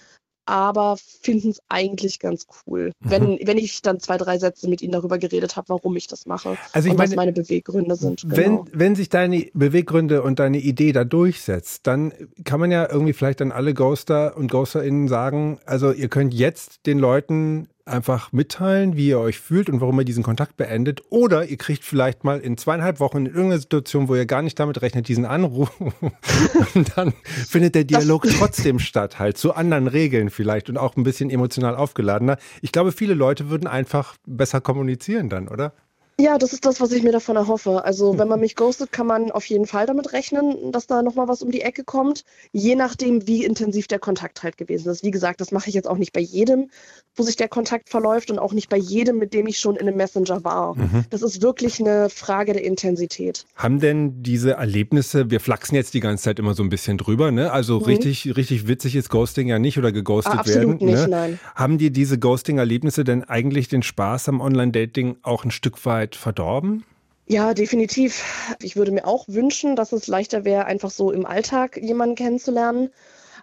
Aber 0.48 0.98
finden 0.98 1.50
es 1.50 1.62
eigentlich 1.70 2.20
ganz 2.20 2.48
cool, 2.66 2.94
mhm. 3.01 3.10
wenn, 3.10 3.39
wenn 3.44 3.58
ich 3.58 3.82
dann 3.82 4.00
zwei, 4.00 4.18
drei 4.18 4.39
Sätze 4.39 4.70
mit 4.70 4.82
ihnen 4.82 4.94
darüber 4.94 5.18
geredet 5.18 5.56
habe, 5.56 5.70
warum 5.70 5.96
ich 5.96 6.08
das 6.08 6.25
mache 6.25 6.58
also 6.72 6.88
ich 6.88 6.92
und 6.92 6.98
meine, 6.98 7.10
was 7.10 7.16
meine 7.16 7.34
Beweggründe 7.34 7.96
sind. 7.96 8.22
Genau. 8.22 8.36
Wenn, 8.36 8.62
wenn 8.74 8.96
sich 8.96 9.10
deine 9.10 9.48
Beweggründe 9.54 10.22
und 10.24 10.39
deine 10.39 10.58
Idee 10.58 10.94
da 10.94 11.04
durchsetzt, 11.04 11.86
dann 11.86 12.13
kann 12.46 12.60
man 12.60 12.72
ja 12.72 12.89
irgendwie 12.89 13.13
vielleicht 13.13 13.42
an 13.42 13.51
alle 13.51 13.74
Ghoster 13.74 14.38
und 14.38 14.50
GhosterInnen 14.50 15.08
sagen, 15.08 15.60
also 15.66 15.92
ihr 15.92 16.08
könnt 16.08 16.34
jetzt 16.34 16.86
den 16.86 17.00
Leuten 17.00 17.68
einfach 17.88 18.32
mitteilen, 18.32 18.96
wie 18.96 19.10
ihr 19.10 19.20
euch 19.20 19.39
fühlt 19.39 19.70
und 19.70 19.82
warum 19.82 20.00
ihr 20.00 20.06
diesen 20.06 20.24
Kontakt 20.24 20.58
beendet. 20.58 21.01
Oder 21.10 21.46
ihr 21.46 21.58
kriegt 21.58 21.84
vielleicht 21.84 22.24
mal 22.24 22.39
in 22.39 22.58
zweieinhalb 22.58 23.00
Wochen 23.00 23.20
in 23.20 23.25
irgendeiner 23.27 23.60
Situation, 23.60 24.08
wo 24.08 24.15
ihr 24.15 24.25
gar 24.25 24.41
nicht 24.41 24.60
damit 24.60 24.82
rechnet, 24.82 25.08
diesen 25.08 25.25
Anruf. 25.25 25.72
und 26.75 26.98
dann 26.98 27.13
findet 27.24 27.75
der 27.75 27.84
Dialog 27.84 28.24
das 28.24 28.36
trotzdem 28.38 28.79
statt, 28.79 29.20
halt 29.20 29.38
zu 29.38 29.53
anderen 29.53 29.88
Regeln 29.88 30.29
vielleicht 30.29 30.70
und 30.70 30.77
auch 30.77 30.96
ein 30.96 31.03
bisschen 31.03 31.29
emotional 31.29 31.75
aufgeladener. 31.75 32.38
Ich 32.62 32.72
glaube, 32.72 32.91
viele 32.91 33.13
Leute 33.13 33.50
würden 33.50 33.67
einfach 33.67 34.15
besser 34.25 34.62
kommunizieren 34.62 35.29
dann, 35.29 35.48
oder? 35.48 35.74
Ja, 36.20 36.40
das 36.40 36.52
ist 36.52 36.66
das, 36.66 36.82
was 36.82 36.92
ich 36.92 37.04
mir 37.04 37.12
davon 37.12 37.36
erhoffe. 37.36 37.86
Also 37.86 38.18
wenn 38.18 38.28
man 38.28 38.40
mich 38.40 38.56
ghostet, 38.56 38.92
kann 38.92 39.06
man 39.06 39.30
auf 39.30 39.46
jeden 39.46 39.68
Fall 39.68 39.86
damit 39.86 40.14
rechnen, 40.14 40.72
dass 40.72 40.88
da 40.88 41.04
nochmal 41.04 41.28
was 41.28 41.44
um 41.44 41.52
die 41.52 41.62
Ecke 41.62 41.84
kommt. 41.84 42.24
Je 42.52 42.74
nachdem, 42.74 43.28
wie 43.28 43.46
intensiv 43.46 43.88
der 43.88 44.00
Kontakt 44.00 44.42
halt 44.42 44.58
gewesen 44.58 44.90
ist. 44.90 45.04
Wie 45.04 45.12
gesagt, 45.12 45.42
das 45.42 45.52
mache 45.52 45.70
ich 45.70 45.76
jetzt 45.76 45.88
auch 45.88 46.00
nicht 46.00 46.14
bei 46.14 46.20
jedem, 46.20 46.72
wo 47.16 47.22
sich 47.22 47.36
der 47.36 47.48
Kontakt 47.48 47.90
verläuft 47.90 48.32
und 48.32 48.40
auch 48.40 48.52
nicht 48.52 48.68
bei 48.68 48.78
jedem, 48.78 49.20
mit 49.20 49.36
dem 49.36 49.46
ich 49.46 49.60
schon 49.60 49.76
in 49.76 49.88
einem 49.88 49.96
Messenger 49.96 50.44
war. 50.44 50.76
Mhm. 50.76 51.06
Das 51.12 51.22
ist 51.22 51.44
wirklich 51.44 51.80
eine 51.80 52.10
Frage 52.10 52.54
der 52.54 52.64
Intensität. 52.64 53.46
Haben 53.56 53.80
denn 53.80 54.24
diese 54.24 54.54
Erlebnisse, 54.54 55.30
wir 55.30 55.40
flachsen 55.40 55.76
jetzt 55.76 55.94
die 55.94 56.00
ganze 56.00 56.24
Zeit 56.24 56.40
immer 56.40 56.56
so 56.56 56.64
ein 56.64 56.70
bisschen 56.70 56.98
drüber, 56.98 57.30
ne? 57.30 57.52
Also 57.52 57.80
mhm. 57.80 57.86
richtig, 57.86 58.36
richtig 58.36 58.68
witzig 58.68 58.96
ist 58.96 59.12
Ghosting 59.12 59.50
ja 59.50 59.60
nicht 59.60 59.78
oder 59.78 59.92
geghostet 59.92 60.34
ah, 60.34 60.40
absolut 60.40 60.82
werden. 60.82 60.86
Nicht, 60.88 61.02
ne? 61.02 61.08
nein. 61.10 61.40
Haben 61.54 61.78
dir 61.78 61.92
diese 61.92 62.18
Ghosting-Erlebnisse 62.18 63.04
denn 63.04 63.24
eigentlich 63.24 63.68
den 63.68 63.84
Spaß 63.84 64.30
am 64.30 64.42
Online-Dating 64.42 65.18
auch 65.22 65.46
ein 65.46 65.52
Stück 65.52 65.86
weit 65.86 66.07
Zeit 66.08 66.16
verdorben? 66.16 66.86
Ja, 67.28 67.54
definitiv. 67.54 68.24
Ich 68.62 68.78
würde 68.78 68.92
mir 68.92 69.06
auch 69.06 69.28
wünschen, 69.28 69.76
dass 69.76 69.92
es 69.92 70.08
leichter 70.08 70.46
wäre, 70.46 70.66
einfach 70.66 70.92
so 70.92 71.12
im 71.12 71.26
Alltag 71.26 71.78
jemanden 71.78 72.16
kennenzulernen. 72.16 72.90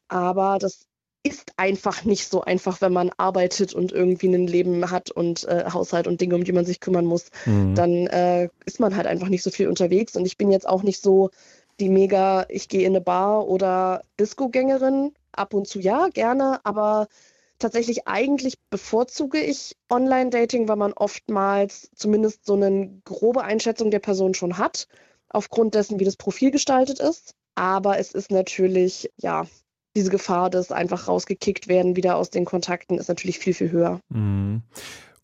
Aber 0.08 0.58
das 0.58 0.86
ist 1.22 1.52
einfach 1.56 2.04
nicht 2.04 2.28
so 2.28 2.42
einfach, 2.42 2.80
wenn 2.80 2.92
man 2.92 3.10
arbeitet 3.16 3.74
und 3.74 3.92
irgendwie 3.92 4.28
ein 4.28 4.46
Leben 4.46 4.90
hat 4.90 5.10
und 5.10 5.44
äh, 5.44 5.64
Haushalt 5.70 6.06
und 6.06 6.20
Dinge, 6.20 6.34
um 6.34 6.44
die 6.44 6.52
man 6.52 6.64
sich 6.64 6.80
kümmern 6.80 7.04
muss. 7.04 7.26
Mhm. 7.44 7.74
Dann 7.74 8.06
äh, 8.06 8.48
ist 8.64 8.80
man 8.80 8.96
halt 8.96 9.06
einfach 9.06 9.28
nicht 9.28 9.42
so 9.42 9.50
viel 9.50 9.68
unterwegs. 9.68 10.16
Und 10.16 10.24
ich 10.26 10.38
bin 10.38 10.50
jetzt 10.50 10.68
auch 10.68 10.82
nicht 10.82 11.02
so 11.02 11.30
die 11.80 11.88
mega, 11.90 12.46
ich 12.48 12.68
gehe 12.68 12.86
in 12.86 12.94
eine 12.94 13.00
Bar 13.00 13.46
oder 13.46 14.02
Disco-Gängerin. 14.18 15.12
Ab 15.32 15.52
und 15.52 15.66
zu 15.66 15.80
ja, 15.80 16.08
gerne, 16.08 16.60
aber 16.62 17.08
tatsächlich 17.58 18.06
eigentlich 18.06 18.54
bevorzuge 18.70 19.40
ich 19.40 19.76
Online-Dating, 19.90 20.68
weil 20.68 20.76
man 20.76 20.92
oftmals 20.92 21.90
zumindest 21.94 22.44
so 22.44 22.54
eine 22.54 23.00
grobe 23.04 23.42
Einschätzung 23.42 23.90
der 23.90 24.00
Person 24.00 24.34
schon 24.34 24.58
hat, 24.58 24.88
aufgrund 25.28 25.74
dessen, 25.74 26.00
wie 26.00 26.04
das 26.04 26.16
Profil 26.16 26.50
gestaltet 26.50 27.00
ist. 27.00 27.34
Aber 27.54 27.98
es 27.98 28.12
ist 28.12 28.30
natürlich, 28.30 29.10
ja, 29.16 29.46
diese 29.96 30.10
Gefahr, 30.10 30.50
dass 30.50 30.72
einfach 30.72 31.06
rausgekickt 31.06 31.68
werden, 31.68 31.96
wieder 31.96 32.16
aus 32.16 32.30
den 32.30 32.44
Kontakten, 32.44 32.98
ist 32.98 33.08
natürlich 33.08 33.38
viel, 33.38 33.54
viel 33.54 33.70
höher. 33.70 34.00
Mhm. 34.08 34.62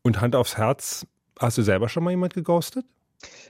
Und 0.03 0.21
Hand 0.21 0.37
aufs 0.37 0.57
Herz, 0.57 1.07
hast 1.39 1.59
du 1.59 1.63
selber 1.63 1.89
schon 1.89 2.05
mal 2.05 2.11
jemand 2.11 2.35
geghostet? 2.35 2.87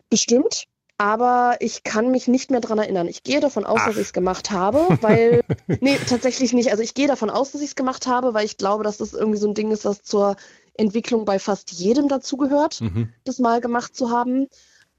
Bestimmt 0.08 0.66
aber 1.00 1.56
ich 1.60 1.82
kann 1.82 2.10
mich 2.10 2.28
nicht 2.28 2.50
mehr 2.50 2.60
daran 2.60 2.78
erinnern. 2.78 3.08
Ich 3.08 3.22
gehe 3.22 3.40
davon 3.40 3.64
aus, 3.64 3.78
Ach. 3.80 3.86
dass 3.86 3.96
ich 3.96 4.08
es 4.08 4.12
gemacht 4.12 4.50
habe, 4.50 4.86
weil, 5.00 5.40
nee, 5.80 5.96
tatsächlich 6.06 6.52
nicht. 6.52 6.70
Also 6.70 6.82
ich 6.82 6.92
gehe 6.92 7.08
davon 7.08 7.30
aus, 7.30 7.52
dass 7.52 7.62
ich 7.62 7.68
es 7.68 7.74
gemacht 7.74 8.06
habe, 8.06 8.34
weil 8.34 8.44
ich 8.44 8.58
glaube, 8.58 8.84
dass 8.84 8.98
das 8.98 9.14
irgendwie 9.14 9.38
so 9.38 9.48
ein 9.48 9.54
Ding 9.54 9.70
ist, 9.70 9.86
was 9.86 10.02
zur 10.02 10.36
Entwicklung 10.74 11.24
bei 11.24 11.38
fast 11.38 11.72
jedem 11.72 12.08
dazugehört, 12.08 12.82
mhm. 12.82 13.08
das 13.24 13.38
mal 13.38 13.62
gemacht 13.62 13.96
zu 13.96 14.10
haben. 14.10 14.48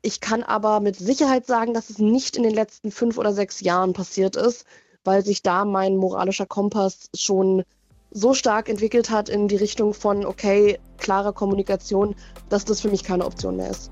Ich 0.01 0.22
kann 0.22 0.41
aber 0.41 0.79
mit 0.79 0.96
Sicherheit 0.96 1.46
sagen, 1.46 1.75
dass 1.75 1.91
es 1.91 2.00
nicht 2.00 2.36
in 2.36 2.41
den 2.41 2.55
letzten 2.55 2.89
fünf 2.89 3.20
oder 3.20 3.31
sechs 3.31 3.62
Jahren 3.62 3.93
passiert 3.93 4.36
ist, 4.36 4.65
weil 5.03 5.24
sich 5.24 5.43
da 5.43 5.65
mein 5.65 5.98
moralischer 5.98 6.48
Kompass 6.48 7.12
schon 7.15 7.62
so 8.10 8.34
stark 8.34 8.70
entwickelt 8.70 9.12
hat 9.12 9.29
in 9.29 9.48
die 9.48 9.55
Richtung 9.55 9.93
von, 9.93 10.25
okay, 10.25 10.79
klare 10.98 11.31
Kommunikation, 11.31 12.15
dass 12.50 12.65
das 12.65 12.81
für 12.81 12.89
mich 12.89 13.03
keine 13.03 13.27
Option 13.27 13.58
mehr 13.58 13.70
ist. 13.70 13.91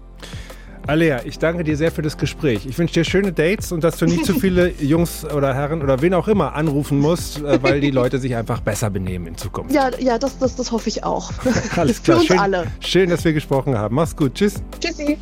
Alea, 0.89 1.22
ich 1.24 1.38
danke 1.38 1.63
dir 1.63 1.77
sehr 1.77 1.91
für 1.91 2.01
das 2.01 2.17
Gespräch. 2.17 2.65
Ich 2.65 2.75
wünsche 2.79 2.96
dir 2.96 3.03
schöne 3.03 3.31
Dates 3.31 3.72
und 3.72 3.84
dass 3.84 3.98
du 3.98 4.08
nicht 4.08 4.25
zu 4.25 4.34
viele 4.34 4.69
Jungs 4.81 5.24
oder 5.24 5.53
Herren 5.53 5.84
oder 5.84 6.01
wen 6.01 6.15
auch 6.15 6.27
immer 6.27 6.55
anrufen 6.55 6.98
musst, 6.98 7.43
äh, 7.43 7.62
weil 7.62 7.79
die 7.79 7.91
Leute 7.91 8.17
sich 8.17 8.36
einfach 8.36 8.60
besser 8.60 8.89
benehmen 8.89 9.27
in 9.27 9.38
Zukunft. 9.38 9.72
Ja, 9.72 9.91
ja 10.00 10.17
das, 10.17 10.39
das, 10.39 10.55
das 10.55 10.72
hoffe 10.72 10.89
ich 10.89 11.03
auch. 11.03 11.31
Alles 11.75 12.01
klar. 12.01 12.17
Für 12.17 12.22
uns 12.22 12.27
schön, 12.27 12.39
alle. 12.39 12.67
Schön, 12.79 13.10
dass 13.12 13.24
wir 13.24 13.34
gesprochen 13.34 13.77
haben. 13.77 13.93
Mach's 13.93 14.15
gut. 14.15 14.34
Tschüss. 14.34 14.55
Tschüssi. 14.79 15.19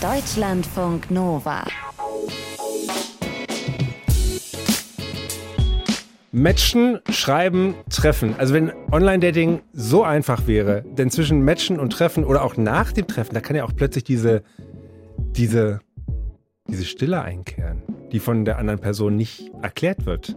Deutschlandfunk 0.00 1.08
Nova. 1.08 1.62
Matchen, 6.34 6.98
schreiben, 7.10 7.76
treffen. 7.90 8.34
Also 8.38 8.54
wenn 8.54 8.72
Online-Dating 8.90 9.60
so 9.72 10.02
einfach 10.02 10.48
wäre, 10.48 10.82
denn 10.82 11.08
zwischen 11.08 11.44
Matchen 11.44 11.78
und 11.78 11.92
Treffen 11.92 12.24
oder 12.24 12.42
auch 12.42 12.56
nach 12.56 12.90
dem 12.90 13.06
Treffen, 13.06 13.34
da 13.34 13.40
kann 13.40 13.54
ja 13.54 13.62
auch 13.62 13.70
plötzlich 13.72 14.02
diese, 14.02 14.42
diese, 15.16 15.78
diese 16.66 16.84
Stille 16.86 17.22
einkehren, 17.22 17.82
die 18.10 18.18
von 18.18 18.44
der 18.44 18.58
anderen 18.58 18.80
Person 18.80 19.14
nicht 19.14 19.52
erklärt 19.62 20.06
wird. 20.06 20.34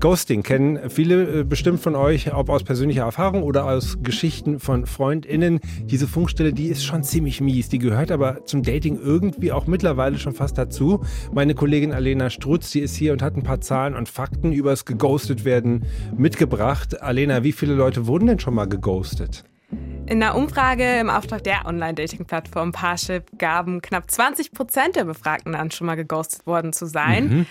Ghosting 0.00 0.44
kennen 0.44 0.90
viele 0.90 1.40
äh, 1.40 1.44
bestimmt 1.44 1.80
von 1.80 1.96
euch, 1.96 2.32
ob 2.32 2.50
aus 2.50 2.62
persönlicher 2.62 3.02
Erfahrung 3.02 3.42
oder 3.42 3.64
aus 3.66 3.98
Geschichten 4.00 4.60
von 4.60 4.86
FreundInnen. 4.86 5.58
Diese 5.82 6.06
Funkstelle, 6.06 6.52
die 6.52 6.68
ist 6.68 6.84
schon 6.84 7.02
ziemlich 7.02 7.40
mies. 7.40 7.68
Die 7.68 7.78
gehört 7.78 8.12
aber 8.12 8.44
zum 8.44 8.62
Dating 8.62 8.96
irgendwie 9.00 9.50
auch 9.50 9.66
mittlerweile 9.66 10.18
schon 10.18 10.34
fast 10.34 10.56
dazu. 10.56 11.04
Meine 11.32 11.54
Kollegin 11.54 11.92
Alena 11.92 12.30
Strutz, 12.30 12.70
die 12.70 12.80
ist 12.80 12.94
hier 12.94 13.12
und 13.12 13.22
hat 13.22 13.36
ein 13.36 13.42
paar 13.42 13.60
Zahlen 13.60 13.96
und 13.96 14.08
Fakten 14.08 14.52
übers 14.52 14.84
geghostet 14.84 15.44
werden 15.44 15.84
mitgebracht. 16.16 17.02
Alena, 17.02 17.42
wie 17.42 17.52
viele 17.52 17.74
Leute 17.74 18.06
wurden 18.06 18.28
denn 18.28 18.38
schon 18.38 18.54
mal 18.54 18.68
geghostet? 18.68 19.44
In 20.06 20.22
einer 20.22 20.36
Umfrage 20.36 21.00
im 21.00 21.10
Auftrag 21.10 21.42
der 21.42 21.66
Online-Dating-Plattform 21.66 22.70
Parship 22.70 23.24
gaben 23.36 23.82
knapp 23.82 24.08
20 24.08 24.52
Prozent 24.52 24.94
der 24.94 25.04
Befragten 25.04 25.56
an, 25.56 25.72
schon 25.72 25.88
mal 25.88 25.96
geghostet 25.96 26.46
worden 26.46 26.72
zu 26.72 26.86
sein. 26.86 27.28
Mhm. 27.28 27.46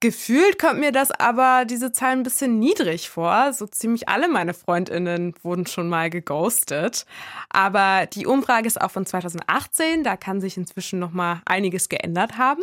Gefühlt 0.00 0.60
kommt 0.60 0.78
mir 0.78 0.92
das 0.92 1.10
aber 1.10 1.64
diese 1.64 1.90
Zahl 1.90 2.12
ein 2.12 2.22
bisschen 2.22 2.60
niedrig 2.60 3.10
vor. 3.10 3.52
So 3.52 3.66
ziemlich 3.66 4.08
alle 4.08 4.28
meine 4.28 4.54
Freundinnen 4.54 5.34
wurden 5.42 5.66
schon 5.66 5.88
mal 5.88 6.08
geghostet. 6.08 7.04
Aber 7.50 8.06
die 8.06 8.24
Umfrage 8.24 8.68
ist 8.68 8.80
auch 8.80 8.92
von 8.92 9.06
2018, 9.06 10.04
da 10.04 10.16
kann 10.16 10.40
sich 10.40 10.56
inzwischen 10.56 11.00
noch 11.00 11.10
mal 11.10 11.42
einiges 11.46 11.88
geändert 11.88 12.38
haben. 12.38 12.62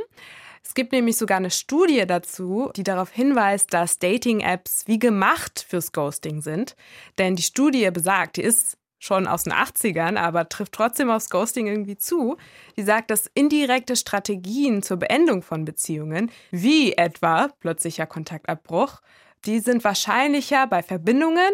Es 0.63 0.73
gibt 0.73 0.93
nämlich 0.93 1.17
sogar 1.17 1.37
eine 1.37 1.51
Studie 1.51 2.05
dazu, 2.07 2.71
die 2.75 2.83
darauf 2.83 3.11
hinweist, 3.11 3.73
dass 3.73 3.99
Dating-Apps 3.99 4.87
wie 4.87 4.97
gemacht 4.97 5.63
fürs 5.67 5.91
Ghosting 5.91 6.41
sind. 6.41 6.77
Denn 7.17 7.35
die 7.35 7.43
Studie 7.43 7.91
besagt, 7.91 8.37
die 8.37 8.43
ist 8.43 8.77
schon 9.05 9.27
aus 9.27 9.43
den 9.43 9.53
80ern, 9.53 10.17
aber 10.17 10.49
trifft 10.49 10.73
trotzdem 10.73 11.09
aufs 11.09 11.29
Ghosting 11.29 11.67
irgendwie 11.67 11.97
zu. 11.97 12.37
Die 12.75 12.83
sagt, 12.83 13.11
dass 13.11 13.29
indirekte 13.33 13.95
Strategien 13.95 14.81
zur 14.81 14.97
Beendung 14.97 15.41
von 15.41 15.65
Beziehungen, 15.65 16.31
wie 16.51 16.93
etwa 16.93 17.49
plötzlicher 17.59 18.07
Kontaktabbruch, 18.07 19.01
die 19.45 19.59
sind 19.59 19.83
wahrscheinlicher 19.83 20.67
bei 20.67 20.81
Verbindungen, 20.81 21.51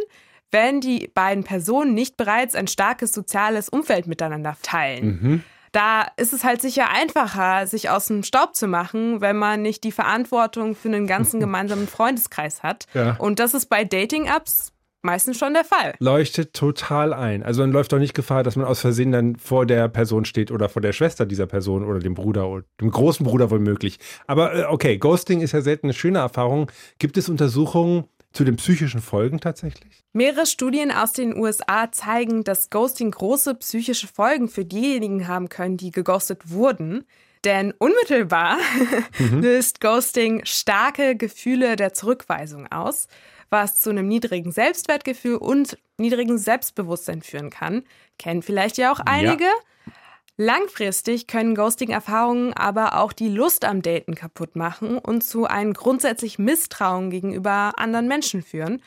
wenn 0.51 0.81
die 0.81 1.09
beiden 1.13 1.43
Personen 1.43 1.93
nicht 1.93 2.17
bereits 2.17 2.55
ein 2.55 2.67
starkes 2.67 3.13
soziales 3.13 3.69
Umfeld 3.69 4.07
miteinander 4.07 4.57
teilen. 4.61 5.05
Mhm. 5.05 5.43
Da 5.71 6.07
ist 6.17 6.33
es 6.33 6.43
halt 6.43 6.61
sicher 6.61 6.89
einfacher, 6.89 7.65
sich 7.65 7.89
aus 7.89 8.07
dem 8.07 8.23
Staub 8.23 8.55
zu 8.55 8.67
machen, 8.67 9.21
wenn 9.21 9.37
man 9.37 9.61
nicht 9.61 9.85
die 9.85 9.93
Verantwortung 9.93 10.75
für 10.75 10.89
einen 10.89 11.07
ganzen 11.07 11.39
gemeinsamen 11.39 11.87
Freundeskreis 11.87 12.61
hat. 12.61 12.87
Ja. 12.93 13.15
Und 13.17 13.39
das 13.39 13.53
ist 13.53 13.67
bei 13.67 13.85
Dating-Apps 13.85 14.73
meistens 15.01 15.37
schon 15.37 15.53
der 15.53 15.63
Fall. 15.63 15.93
Leuchtet 15.99 16.53
total 16.53 17.13
ein. 17.13 17.43
Also 17.43 17.61
man 17.61 17.71
läuft 17.71 17.93
doch 17.93 17.99
nicht 17.99 18.13
Gefahr, 18.13 18.43
dass 18.43 18.55
man 18.55 18.65
aus 18.65 18.81
Versehen 18.81 19.11
dann 19.11 19.35
vor 19.35 19.65
der 19.65 19.87
Person 19.87 20.25
steht 20.25 20.51
oder 20.51 20.69
vor 20.69 20.81
der 20.81 20.93
Schwester 20.93 21.25
dieser 21.25 21.47
Person 21.47 21.83
oder 21.83 21.99
dem 21.99 22.13
Bruder 22.13 22.47
oder 22.47 22.63
dem 22.79 22.91
großen 22.91 23.25
Bruder 23.25 23.51
womöglich. 23.51 23.99
Aber 24.27 24.55
äh, 24.55 24.63
okay, 24.65 24.97
Ghosting 24.97 25.41
ist 25.41 25.51
ja 25.51 25.61
selten 25.61 25.87
eine 25.87 25.93
schöne 25.93 26.19
Erfahrung. 26.19 26.71
Gibt 26.99 27.17
es 27.17 27.29
Untersuchungen 27.29 28.05
zu 28.33 28.43
den 28.43 28.55
psychischen 28.55 29.01
Folgen 29.01 29.39
tatsächlich? 29.39 30.03
Mehrere 30.13 30.45
Studien 30.45 30.91
aus 30.91 31.13
den 31.13 31.35
USA 31.35 31.91
zeigen, 31.91 32.43
dass 32.43 32.69
Ghosting 32.69 33.11
große 33.11 33.55
psychische 33.55 34.07
Folgen 34.07 34.47
für 34.47 34.65
diejenigen 34.65 35.27
haben 35.27 35.49
können, 35.49 35.77
die 35.77 35.91
geghostet 35.91 36.49
wurden. 36.49 37.05
Denn 37.43 37.73
unmittelbar 37.79 38.57
mhm. 39.17 39.41
löst 39.41 39.81
Ghosting 39.81 40.41
starke 40.45 41.15
Gefühle 41.15 41.75
der 41.75 41.93
Zurückweisung 41.93 42.71
aus 42.71 43.07
was 43.51 43.79
zu 43.79 43.91
einem 43.91 44.07
niedrigen 44.07 44.51
Selbstwertgefühl 44.51 45.35
und 45.35 45.77
niedrigen 45.97 46.39
Selbstbewusstsein 46.39 47.21
führen 47.21 47.51
kann. 47.51 47.83
Kennen 48.17 48.41
vielleicht 48.41 48.77
ja 48.77 48.91
auch 48.91 48.99
einige. 48.99 49.43
Ja. 49.43 49.93
Langfristig 50.37 51.27
können 51.27 51.53
Ghosting-Erfahrungen 51.53 52.53
aber 52.53 52.97
auch 52.97 53.13
die 53.13 53.27
Lust 53.27 53.65
am 53.65 53.83
Daten 53.83 54.15
kaputt 54.15 54.55
machen 54.55 54.97
und 54.97 55.23
zu 55.23 55.45
einem 55.45 55.73
grundsätzlich 55.73 56.39
Misstrauen 56.39 57.11
gegenüber 57.11 57.73
anderen 57.77 58.07
Menschen 58.07 58.41
führen. 58.41 58.81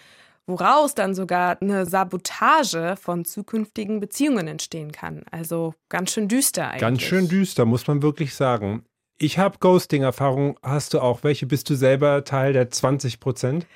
woraus 0.46 0.94
dann 0.94 1.14
sogar 1.14 1.60
eine 1.62 1.86
Sabotage 1.86 2.96
von 3.00 3.24
zukünftigen 3.24 4.00
Beziehungen 4.00 4.46
entstehen 4.46 4.92
kann. 4.92 5.22
Also 5.30 5.74
ganz 5.88 6.12
schön 6.12 6.28
düster 6.28 6.68
eigentlich. 6.68 6.80
Ganz 6.80 7.02
schön 7.02 7.28
düster, 7.28 7.64
muss 7.64 7.86
man 7.86 8.02
wirklich 8.02 8.34
sagen. 8.34 8.84
Ich 9.16 9.38
habe 9.38 9.58
Ghosting-Erfahrung. 9.58 10.58
Hast 10.62 10.92
du 10.92 11.00
auch 11.00 11.22
welche? 11.22 11.46
Bist 11.46 11.70
du 11.70 11.76
selber 11.76 12.24
Teil 12.24 12.52
der 12.52 12.70
20 12.70 13.20
Prozent? 13.20 13.66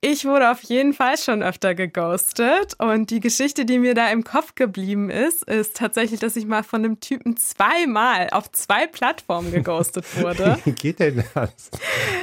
Ich 0.00 0.24
wurde 0.24 0.52
auf 0.52 0.62
jeden 0.62 0.92
Fall 0.92 1.18
schon 1.18 1.42
öfter 1.42 1.74
geghostet 1.74 2.74
und 2.78 3.10
die 3.10 3.18
Geschichte, 3.18 3.64
die 3.64 3.80
mir 3.80 3.94
da 3.94 4.08
im 4.10 4.22
Kopf 4.22 4.54
geblieben 4.54 5.10
ist, 5.10 5.42
ist 5.42 5.76
tatsächlich, 5.76 6.20
dass 6.20 6.36
ich 6.36 6.46
mal 6.46 6.62
von 6.62 6.84
einem 6.84 7.00
Typen 7.00 7.36
zweimal 7.36 8.28
auf 8.30 8.48
zwei 8.52 8.86
Plattformen 8.86 9.50
geghostet 9.50 10.04
wurde. 10.22 10.56
Wie 10.64 10.70
geht 10.70 11.00
denn 11.00 11.24
das? 11.34 11.72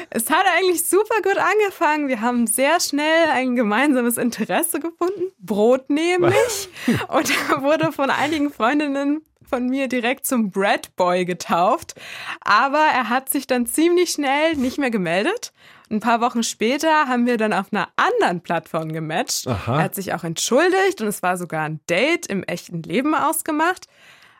Es 0.10 0.29
hat 0.29 0.46
eigentlich 0.55 0.86
super 0.86 1.22
gut 1.22 1.38
angefangen. 1.38 2.08
Wir 2.08 2.22
haben 2.22 2.48
sehr 2.48 2.79
schnell 2.79 3.25
ein 3.34 3.58
gemeinsames 3.58 4.15
Interesse 4.15 4.79
gefunden, 4.79 5.34
Brot 5.39 5.89
nämlich, 5.89 6.70
und 7.10 7.29
er 7.50 7.62
wurde 7.62 7.91
von 7.91 8.10
einigen 8.10 8.53
Freundinnen 8.53 9.22
von 9.46 9.67
mir 9.67 9.89
direkt 9.89 10.25
zum 10.25 10.50
Bread 10.50 10.96
Boy 10.96 11.25
getauft. 11.25 11.94
Aber 12.39 12.86
er 12.94 13.10
hat 13.10 13.29
sich 13.29 13.48
dann 13.48 13.65
ziemlich 13.65 14.12
schnell 14.12 14.55
nicht 14.55 14.77
mehr 14.77 14.91
gemeldet. 14.91 15.51
Ein 15.89 16.00
paar 16.00 16.20
Wochen 16.22 16.44
später 16.44 17.08
haben 17.08 17.25
wir 17.25 17.38
dann 17.38 17.54
auf 17.54 17.68
einer 17.72 17.89
anderen 17.96 18.42
Plattform 18.42 18.92
gematcht. 18.92 19.48
Aha. 19.48 19.77
Er 19.77 19.84
hat 19.84 19.96
sich 19.96 20.13
auch 20.13 20.24
entschuldigt 20.24 21.01
und 21.01 21.08
es 21.08 21.22
war 21.22 21.38
sogar 21.38 21.63
ein 21.63 21.80
Date 21.89 22.25
im 22.25 22.44
echten 22.44 22.82
Leben 22.82 23.13
ausgemacht. 23.13 23.88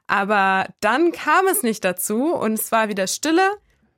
Aber 0.08 0.68
dann 0.82 1.12
kam 1.12 1.48
es 1.48 1.64
nicht 1.64 1.84
dazu 1.84 2.34
und 2.34 2.54
es 2.54 2.72
war 2.72 2.90
wieder 2.90 3.08
Stille. 3.08 3.52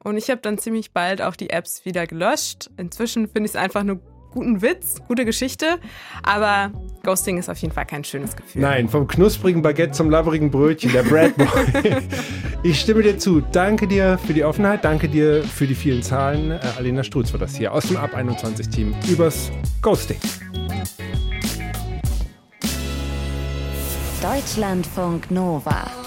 Und 0.04 0.18
ich 0.18 0.30
habe 0.30 0.42
dann 0.42 0.58
ziemlich 0.58 0.92
bald 0.92 1.22
auch 1.22 1.36
die 1.36 1.50
Apps 1.50 1.86
wieder 1.86 2.06
gelöscht. 2.08 2.70
Inzwischen 2.78 3.28
finde 3.28 3.48
ich 3.48 3.56
es 3.56 3.62
einfach 3.62 3.84
nur 3.84 4.00
guten 4.38 4.62
Witz, 4.62 5.02
gute 5.08 5.26
Geschichte, 5.26 5.80
aber 6.22 6.72
Ghosting 7.02 7.40
ist 7.40 7.50
auf 7.50 7.58
jeden 7.58 7.74
Fall 7.74 7.88
kein 7.88 8.04
schönes 8.04 8.36
Gefühl. 8.36 8.62
Nein, 8.62 8.88
vom 8.88 9.08
knusprigen 9.08 9.64
Baguette 9.64 9.94
zum 9.94 10.12
labberigen 10.12 10.52
Brötchen, 10.52 10.92
der 10.92 11.02
Bradboy. 11.02 11.48
ich 12.64 12.80
stimme 12.80 13.02
dir 13.02 13.18
zu. 13.18 13.42
Danke 13.52 13.88
dir 13.88 14.20
für 14.20 14.36
die 14.36 14.44
Offenheit, 14.44 14.86
danke 14.86 15.10
dir 15.10 15.42
für 15.42 15.66
die 15.66 15.74
vielen 15.74 16.04
Zahlen. 16.04 16.52
Äh, 16.52 16.60
Alena 16.78 17.04
Strutz 17.04 17.34
war 17.34 17.40
das 17.40 17.56
hier 17.56 17.74
aus 17.74 17.88
dem 17.88 17.98
Ab 17.98 18.14
21 18.14 18.70
Team 18.70 18.94
übers 19.10 19.52
Ghosting. 19.82 20.20
Deutschlandfunk 24.22 25.32
Nova. 25.32 26.07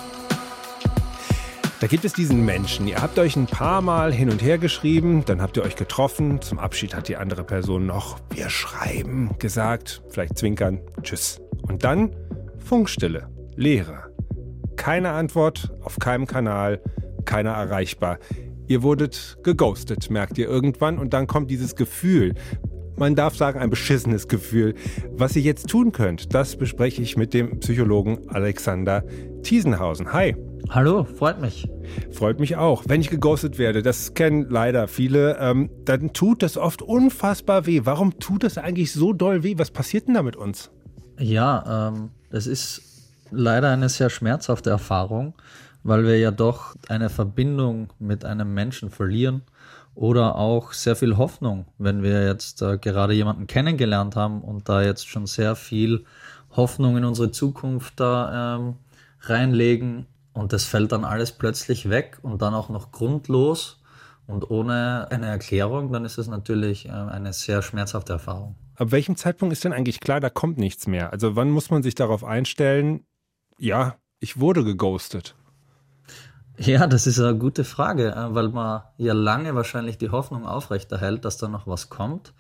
Da 1.81 1.87
gibt 1.87 2.05
es 2.05 2.13
diesen 2.13 2.45
Menschen. 2.45 2.87
Ihr 2.87 3.01
habt 3.01 3.19
euch 3.19 3.37
ein 3.37 3.47
paar 3.47 3.81
Mal 3.81 4.13
hin 4.13 4.29
und 4.29 4.43
her 4.43 4.59
geschrieben, 4.59 5.25
dann 5.25 5.41
habt 5.41 5.57
ihr 5.57 5.63
euch 5.63 5.77
getroffen. 5.77 6.43
Zum 6.43 6.59
Abschied 6.59 6.95
hat 6.95 7.09
die 7.09 7.17
andere 7.17 7.43
Person 7.43 7.87
noch 7.87 8.19
wir 8.35 8.51
schreiben 8.51 9.31
gesagt, 9.39 10.03
vielleicht 10.11 10.37
zwinkern, 10.37 10.81
tschüss. 11.03 11.41
Und 11.63 11.83
dann 11.83 12.15
Funkstille, 12.59 13.31
Leere. 13.57 14.15
Keine 14.77 15.13
Antwort 15.13 15.73
auf 15.81 15.99
keinem 15.99 16.27
Kanal, 16.27 16.83
keiner 17.25 17.53
erreichbar. 17.53 18.19
Ihr 18.69 18.83
wurdet 18.83 19.39
geghostet, 19.43 20.11
merkt 20.11 20.37
ihr 20.37 20.49
irgendwann, 20.49 20.99
und 20.99 21.15
dann 21.15 21.27
kommt 21.27 21.51
dieses 21.51 21.77
Gefühl. 21.77 22.35
Man 22.97 23.15
darf 23.15 23.35
sagen, 23.37 23.59
ein 23.59 23.71
beschissenes 23.71 24.29
Gefühl. 24.29 24.75
Was 25.13 25.35
ihr 25.35 25.43
jetzt 25.43 25.69
tun 25.69 25.93
könnt, 25.93 26.35
das 26.35 26.57
bespreche 26.57 27.01
ich 27.01 27.17
mit 27.17 27.33
dem 27.33 27.59
Psychologen 27.61 28.29
Alexander 28.29 29.03
Thiesenhausen. 29.43 30.13
Hi. 30.13 30.37
Hallo, 30.69 31.05
freut 31.05 31.41
mich. 31.41 31.69
Freut 32.13 32.39
mich 32.39 32.57
auch. 32.57 32.85
Wenn 32.87 33.01
ich 33.01 33.11
geghostet 33.11 33.59
werde, 33.59 33.83
das 33.83 34.15
kennen 34.15 34.47
leider 34.51 34.87
viele, 34.87 35.37
ähm, 35.39 35.71
dann 35.85 36.13
tut 36.13 36.43
das 36.43 36.57
oft 36.57 36.83
unfassbar 36.83 37.67
weh. 37.67 37.81
Warum 37.85 38.19
tut 38.19 38.45
das 38.45 38.59
eigentlich 38.59 38.93
so 38.93 39.13
doll 39.13 39.43
weh? 39.43 39.55
Was 39.59 39.71
passiert 39.71 40.07
denn 40.07 40.15
da 40.15 40.23
mit 40.23 40.37
uns? 40.37 40.71
Ja, 41.19 41.89
ähm, 41.89 42.11
das 42.31 42.47
ist 42.47 42.83
leider 43.31 43.71
eine 43.71 43.89
sehr 43.89 44.11
schmerzhafte 44.11 44.71
Erfahrung, 44.71 45.35
weil 45.83 46.05
wir 46.05 46.19
ja 46.19 46.31
doch 46.31 46.77
eine 46.89 47.11
Verbindung 47.11 47.93
mit 47.99 48.25
einem 48.25 48.55
Menschen 48.55 48.91
verlieren 48.91 49.43
oder 49.95 50.37
auch 50.37 50.73
sehr 50.73 50.97
viel 50.97 51.17
Hoffnung, 51.17 51.67
wenn 51.79 52.03
wir 52.03 52.27
jetzt 52.27 52.63
äh, 52.63 52.79
gerade 52.79 53.13
jemanden 53.13 53.47
kennengelernt 53.47 54.17
haben 54.17 54.41
und 54.41 54.69
da 54.69 54.83
jetzt 54.83 55.09
schon 55.09 55.27
sehr 55.27 55.57
viel 55.57 56.05
Hoffnung 56.51 56.97
in 56.97 57.05
unsere 57.05 57.31
Zukunft 57.31 57.99
da 57.99 58.57
ähm, 58.57 58.75
reinlegen 59.21 60.07
und 60.33 60.53
das 60.53 60.65
fällt 60.65 60.93
dann 60.93 61.05
alles 61.05 61.33
plötzlich 61.33 61.89
weg 61.91 62.19
und 62.23 62.43
dann 62.43 62.55
auch 62.55 62.69
noch 62.69 62.93
grundlos 62.93 63.81
und 64.27 64.51
ohne 64.51 65.09
eine 65.11 65.27
Erklärung, 65.27 65.93
dann 65.93 66.05
ist 66.05 66.19
es 66.19 66.29
natürlich 66.29 66.87
äh, 66.87 66.93
eine 66.93 67.33
sehr 67.33 67.63
schmerzhafte 67.63 68.13
Erfahrung. 68.13 68.55
Ab 68.77 68.93
welchem 68.93 69.17
Zeitpunkt 69.17 69.53
ist 69.53 69.65
denn 69.65 69.73
eigentlich 69.73 70.01
klar, 70.01 70.21
da 70.21 70.31
kommt 70.31 70.57
nichts 70.57 70.87
mehr? 70.87 71.13
Also 71.13 71.37
wann 71.37 71.51
muss 71.51 71.71
man 71.71 71.83
sich 71.83 71.95
darauf 71.95 72.25
einstellen, 72.25 73.05
ja, 73.59 73.97
ich 74.21 74.39
wurde 74.41 74.65
geghostet? 74.65 75.35
Ja, 76.57 76.87
das 76.87 77.07
ist 77.07 77.19
eine 77.19 77.37
gute 77.37 77.65
Frage, 77.65 78.13
äh, 78.13 78.35
weil 78.35 78.49
man 78.49 78.83
ja 78.99 79.15
lange 79.15 79.55
wahrscheinlich 79.55 79.99
die 79.99 80.11
Hoffnung 80.11 80.47
aufrechterhält, 80.47 81.25
dass 81.25 81.39
da 81.39 81.49
noch 81.49 81.67
was 81.67 81.89
kommt. 81.89 82.35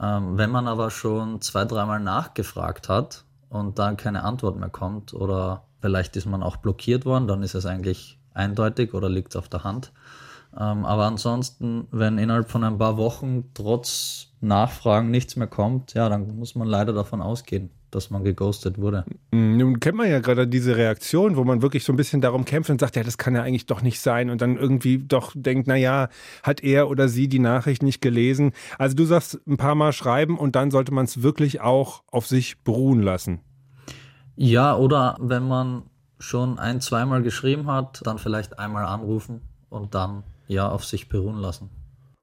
Ähm, 0.00 0.38
wenn 0.38 0.50
man 0.50 0.66
aber 0.66 0.90
schon 0.90 1.40
zwei, 1.42 1.64
dreimal 1.64 2.00
nachgefragt 2.00 2.88
hat 2.88 3.24
und 3.50 3.78
dann 3.78 3.96
keine 3.96 4.24
Antwort 4.24 4.58
mehr 4.58 4.70
kommt 4.70 5.12
oder 5.12 5.66
Vielleicht 5.80 6.16
ist 6.16 6.26
man 6.26 6.42
auch 6.42 6.56
blockiert 6.56 7.04
worden, 7.04 7.26
dann 7.26 7.42
ist 7.42 7.54
es 7.54 7.66
eigentlich 7.66 8.18
eindeutig 8.34 8.94
oder 8.94 9.08
liegt 9.08 9.30
es 9.30 9.36
auf 9.36 9.48
der 9.48 9.64
Hand. 9.64 9.92
Ähm, 10.58 10.84
aber 10.84 11.04
ansonsten, 11.04 11.86
wenn 11.90 12.18
innerhalb 12.18 12.50
von 12.50 12.64
ein 12.64 12.78
paar 12.78 12.96
Wochen 12.96 13.44
trotz 13.54 14.28
Nachfragen 14.40 15.10
nichts 15.10 15.36
mehr 15.36 15.46
kommt, 15.46 15.94
ja, 15.94 16.08
dann 16.08 16.36
muss 16.36 16.54
man 16.54 16.66
leider 16.66 16.92
davon 16.92 17.20
ausgehen, 17.22 17.70
dass 17.90 18.10
man 18.10 18.24
geghostet 18.24 18.78
wurde. 18.78 19.04
Mm, 19.30 19.58
nun 19.58 19.80
kennt 19.80 19.96
man 19.96 20.10
ja 20.10 20.18
gerade 20.18 20.48
diese 20.48 20.76
Reaktion, 20.76 21.36
wo 21.36 21.44
man 21.44 21.62
wirklich 21.62 21.84
so 21.84 21.92
ein 21.92 21.96
bisschen 21.96 22.20
darum 22.20 22.44
kämpft 22.44 22.70
und 22.70 22.80
sagt, 22.80 22.96
ja, 22.96 23.04
das 23.04 23.18
kann 23.18 23.34
ja 23.34 23.42
eigentlich 23.42 23.66
doch 23.66 23.82
nicht 23.82 24.00
sein 24.00 24.28
und 24.28 24.40
dann 24.40 24.56
irgendwie 24.56 24.98
doch 24.98 25.32
denkt, 25.36 25.68
na 25.68 25.76
ja, 25.76 26.08
hat 26.42 26.64
er 26.64 26.88
oder 26.88 27.08
sie 27.08 27.28
die 27.28 27.38
Nachricht 27.38 27.82
nicht 27.82 28.00
gelesen. 28.00 28.52
Also 28.78 28.96
du 28.96 29.04
sagst 29.04 29.40
ein 29.46 29.56
paar 29.56 29.74
Mal 29.76 29.92
schreiben 29.92 30.36
und 30.36 30.56
dann 30.56 30.70
sollte 30.70 30.92
man 30.92 31.04
es 31.04 31.22
wirklich 31.22 31.60
auch 31.60 32.02
auf 32.10 32.26
sich 32.26 32.62
beruhen 32.64 33.02
lassen. 33.02 33.40
Ja, 34.42 34.74
oder 34.74 35.16
wenn 35.20 35.46
man 35.46 35.82
schon 36.18 36.58
ein, 36.58 36.80
zweimal 36.80 37.20
geschrieben 37.20 37.66
hat, 37.66 38.00
dann 38.04 38.16
vielleicht 38.16 38.58
einmal 38.58 38.86
anrufen 38.86 39.42
und 39.68 39.94
dann 39.94 40.22
ja 40.48 40.66
auf 40.66 40.82
sich 40.86 41.10
beruhen 41.10 41.36
lassen. 41.36 41.68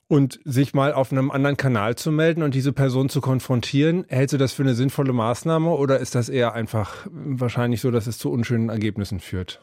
Und 0.07 0.39
sich 0.43 0.73
mal 0.73 0.93
auf 0.93 1.11
einem 1.11 1.29
anderen 1.29 1.57
Kanal 1.57 1.95
zu 1.95 2.11
melden 2.11 2.41
und 2.41 2.55
diese 2.55 2.73
Person 2.73 3.09
zu 3.09 3.21
konfrontieren, 3.21 4.03
hältst 4.07 4.33
du 4.33 4.39
das 4.39 4.51
für 4.51 4.63
eine 4.63 4.73
sinnvolle 4.73 5.13
Maßnahme 5.13 5.69
oder 5.69 5.99
ist 5.99 6.15
das 6.15 6.27
eher 6.27 6.53
einfach 6.53 7.05
wahrscheinlich 7.11 7.81
so, 7.81 7.91
dass 7.91 8.07
es 8.07 8.17
zu 8.17 8.31
unschönen 8.31 8.69
Ergebnissen 8.69 9.19
führt? 9.19 9.61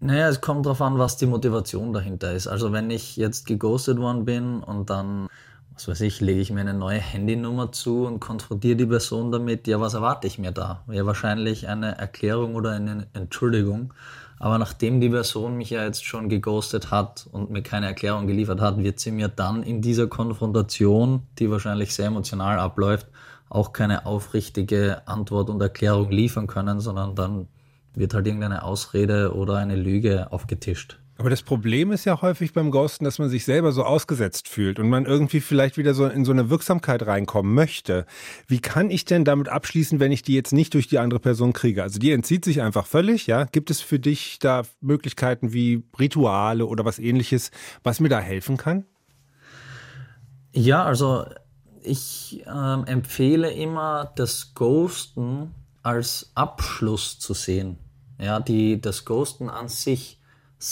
Naja, 0.00 0.28
es 0.28 0.40
kommt 0.40 0.66
darauf 0.66 0.82
an, 0.82 0.98
was 0.98 1.16
die 1.16 1.26
Motivation 1.26 1.92
dahinter 1.92 2.32
ist. 2.32 2.48
Also 2.48 2.72
wenn 2.72 2.90
ich 2.90 3.16
jetzt 3.16 3.46
geghostet 3.46 3.98
worden 3.98 4.24
bin 4.24 4.64
und 4.64 4.90
dann 4.90 5.28
was 5.74 5.88
weiß 5.88 6.00
ich, 6.02 6.20
lege 6.20 6.40
ich 6.40 6.52
mir 6.52 6.60
eine 6.60 6.74
neue 6.74 7.00
Handynummer 7.00 7.72
zu 7.72 8.06
und 8.06 8.20
konfrontiere 8.20 8.76
die 8.76 8.86
Person 8.86 9.32
damit, 9.32 9.66
ja, 9.66 9.80
was 9.80 9.94
erwarte 9.94 10.26
ich 10.26 10.38
mir 10.38 10.52
da? 10.52 10.84
Ja, 10.88 11.04
wahrscheinlich 11.04 11.68
eine 11.68 11.98
Erklärung 11.98 12.54
oder 12.54 12.70
eine 12.70 13.08
Entschuldigung. 13.12 13.92
Aber 14.38 14.58
nachdem 14.58 15.00
die 15.00 15.08
Person 15.08 15.56
mich 15.56 15.70
ja 15.70 15.84
jetzt 15.84 16.04
schon 16.04 16.28
geghostet 16.28 16.90
hat 16.90 17.26
und 17.32 17.50
mir 17.50 17.62
keine 17.62 17.86
Erklärung 17.86 18.26
geliefert 18.26 18.60
hat, 18.60 18.78
wird 18.78 19.00
sie 19.00 19.10
mir 19.10 19.28
dann 19.28 19.62
in 19.62 19.80
dieser 19.82 20.06
Konfrontation, 20.06 21.22
die 21.38 21.50
wahrscheinlich 21.50 21.94
sehr 21.94 22.06
emotional 22.06 22.58
abläuft, 22.58 23.06
auch 23.48 23.72
keine 23.72 24.06
aufrichtige 24.06 25.06
Antwort 25.06 25.50
und 25.50 25.60
Erklärung 25.60 26.10
liefern 26.10 26.46
können, 26.46 26.80
sondern 26.80 27.14
dann 27.14 27.48
wird 27.94 28.14
halt 28.14 28.26
irgendeine 28.26 28.64
Ausrede 28.64 29.34
oder 29.34 29.56
eine 29.56 29.76
Lüge 29.76 30.30
aufgetischt. 30.32 30.98
Aber 31.16 31.30
das 31.30 31.42
Problem 31.42 31.92
ist 31.92 32.04
ja 32.04 32.20
häufig 32.22 32.52
beim 32.52 32.72
Ghosten, 32.72 33.04
dass 33.04 33.20
man 33.20 33.28
sich 33.28 33.44
selber 33.44 33.70
so 33.70 33.84
ausgesetzt 33.84 34.48
fühlt 34.48 34.80
und 34.80 34.88
man 34.88 35.06
irgendwie 35.06 35.40
vielleicht 35.40 35.76
wieder 35.76 35.94
so 35.94 36.06
in 36.06 36.24
so 36.24 36.32
eine 36.32 36.50
Wirksamkeit 36.50 37.06
reinkommen 37.06 37.54
möchte. 37.54 38.04
Wie 38.48 38.58
kann 38.58 38.90
ich 38.90 39.04
denn 39.04 39.24
damit 39.24 39.48
abschließen, 39.48 40.00
wenn 40.00 40.10
ich 40.10 40.22
die 40.22 40.34
jetzt 40.34 40.52
nicht 40.52 40.74
durch 40.74 40.88
die 40.88 40.98
andere 40.98 41.20
Person 41.20 41.52
kriege? 41.52 41.84
Also 41.84 42.00
die 42.00 42.10
entzieht 42.10 42.44
sich 42.44 42.62
einfach 42.62 42.86
völlig, 42.86 43.28
ja? 43.28 43.44
Gibt 43.44 43.70
es 43.70 43.80
für 43.80 44.00
dich 44.00 44.40
da 44.40 44.62
Möglichkeiten 44.80 45.52
wie 45.52 45.84
Rituale 45.98 46.66
oder 46.66 46.84
was 46.84 46.98
ähnliches, 46.98 47.52
was 47.84 48.00
mir 48.00 48.08
da 48.08 48.18
helfen 48.18 48.56
kann? 48.56 48.84
Ja, 50.52 50.84
also 50.84 51.26
ich 51.82 52.42
ähm, 52.46 52.84
empfehle 52.86 53.52
immer, 53.52 54.12
das 54.16 54.54
Ghosten 54.54 55.54
als 55.84 56.32
Abschluss 56.34 57.20
zu 57.20 57.34
sehen. 57.34 57.78
Ja, 58.18 58.40
die, 58.40 58.80
das 58.80 59.04
Ghosten 59.04 59.48
an 59.48 59.68
sich 59.68 60.18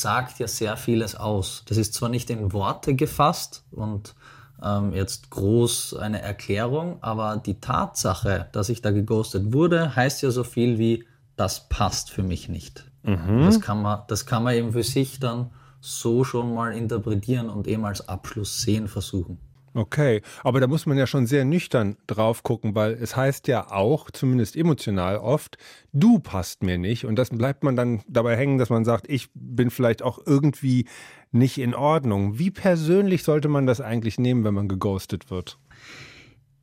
sagt 0.00 0.38
ja 0.38 0.48
sehr 0.48 0.76
vieles 0.76 1.14
aus. 1.14 1.64
Das 1.66 1.76
ist 1.76 1.94
zwar 1.94 2.08
nicht 2.08 2.30
in 2.30 2.52
Worte 2.52 2.94
gefasst 2.94 3.64
und 3.70 4.14
ähm, 4.62 4.92
jetzt 4.94 5.30
groß 5.30 5.94
eine 5.94 6.22
Erklärung, 6.22 6.98
aber 7.02 7.36
die 7.36 7.60
Tatsache, 7.60 8.48
dass 8.52 8.68
ich 8.68 8.80
da 8.80 8.90
geghostet 8.90 9.52
wurde, 9.52 9.94
heißt 9.94 10.22
ja 10.22 10.30
so 10.30 10.44
viel 10.44 10.78
wie, 10.78 11.04
das 11.36 11.68
passt 11.68 12.10
für 12.10 12.22
mich 12.22 12.48
nicht. 12.48 12.84
Mhm. 13.02 13.42
Das, 13.44 13.60
kann 13.60 13.82
man, 13.82 14.00
das 14.08 14.24
kann 14.24 14.42
man 14.44 14.54
eben 14.54 14.72
für 14.72 14.82
sich 14.82 15.18
dann 15.20 15.50
so 15.80 16.24
schon 16.24 16.54
mal 16.54 16.72
interpretieren 16.72 17.50
und 17.50 17.66
eben 17.66 17.84
als 17.84 18.08
Abschluss 18.08 18.62
sehen 18.62 18.88
versuchen. 18.88 19.38
Okay, 19.74 20.20
aber 20.44 20.60
da 20.60 20.66
muss 20.66 20.84
man 20.84 20.98
ja 20.98 21.06
schon 21.06 21.26
sehr 21.26 21.46
nüchtern 21.46 21.96
drauf 22.06 22.42
gucken, 22.42 22.74
weil 22.74 22.92
es 22.92 23.16
heißt 23.16 23.48
ja 23.48 23.70
auch, 23.70 24.10
zumindest 24.10 24.54
emotional 24.54 25.16
oft, 25.16 25.56
du 25.94 26.18
passt 26.18 26.62
mir 26.62 26.76
nicht. 26.76 27.06
Und 27.06 27.16
das 27.16 27.30
bleibt 27.30 27.64
man 27.64 27.74
dann 27.74 28.02
dabei 28.06 28.36
hängen, 28.36 28.58
dass 28.58 28.68
man 28.68 28.84
sagt, 28.84 29.08
ich 29.08 29.30
bin 29.34 29.70
vielleicht 29.70 30.02
auch 30.02 30.18
irgendwie 30.26 30.86
nicht 31.30 31.56
in 31.56 31.74
Ordnung. 31.74 32.38
Wie 32.38 32.50
persönlich 32.50 33.24
sollte 33.24 33.48
man 33.48 33.66
das 33.66 33.80
eigentlich 33.80 34.18
nehmen, 34.18 34.44
wenn 34.44 34.52
man 34.52 34.68
geghostet 34.68 35.30
wird? 35.30 35.58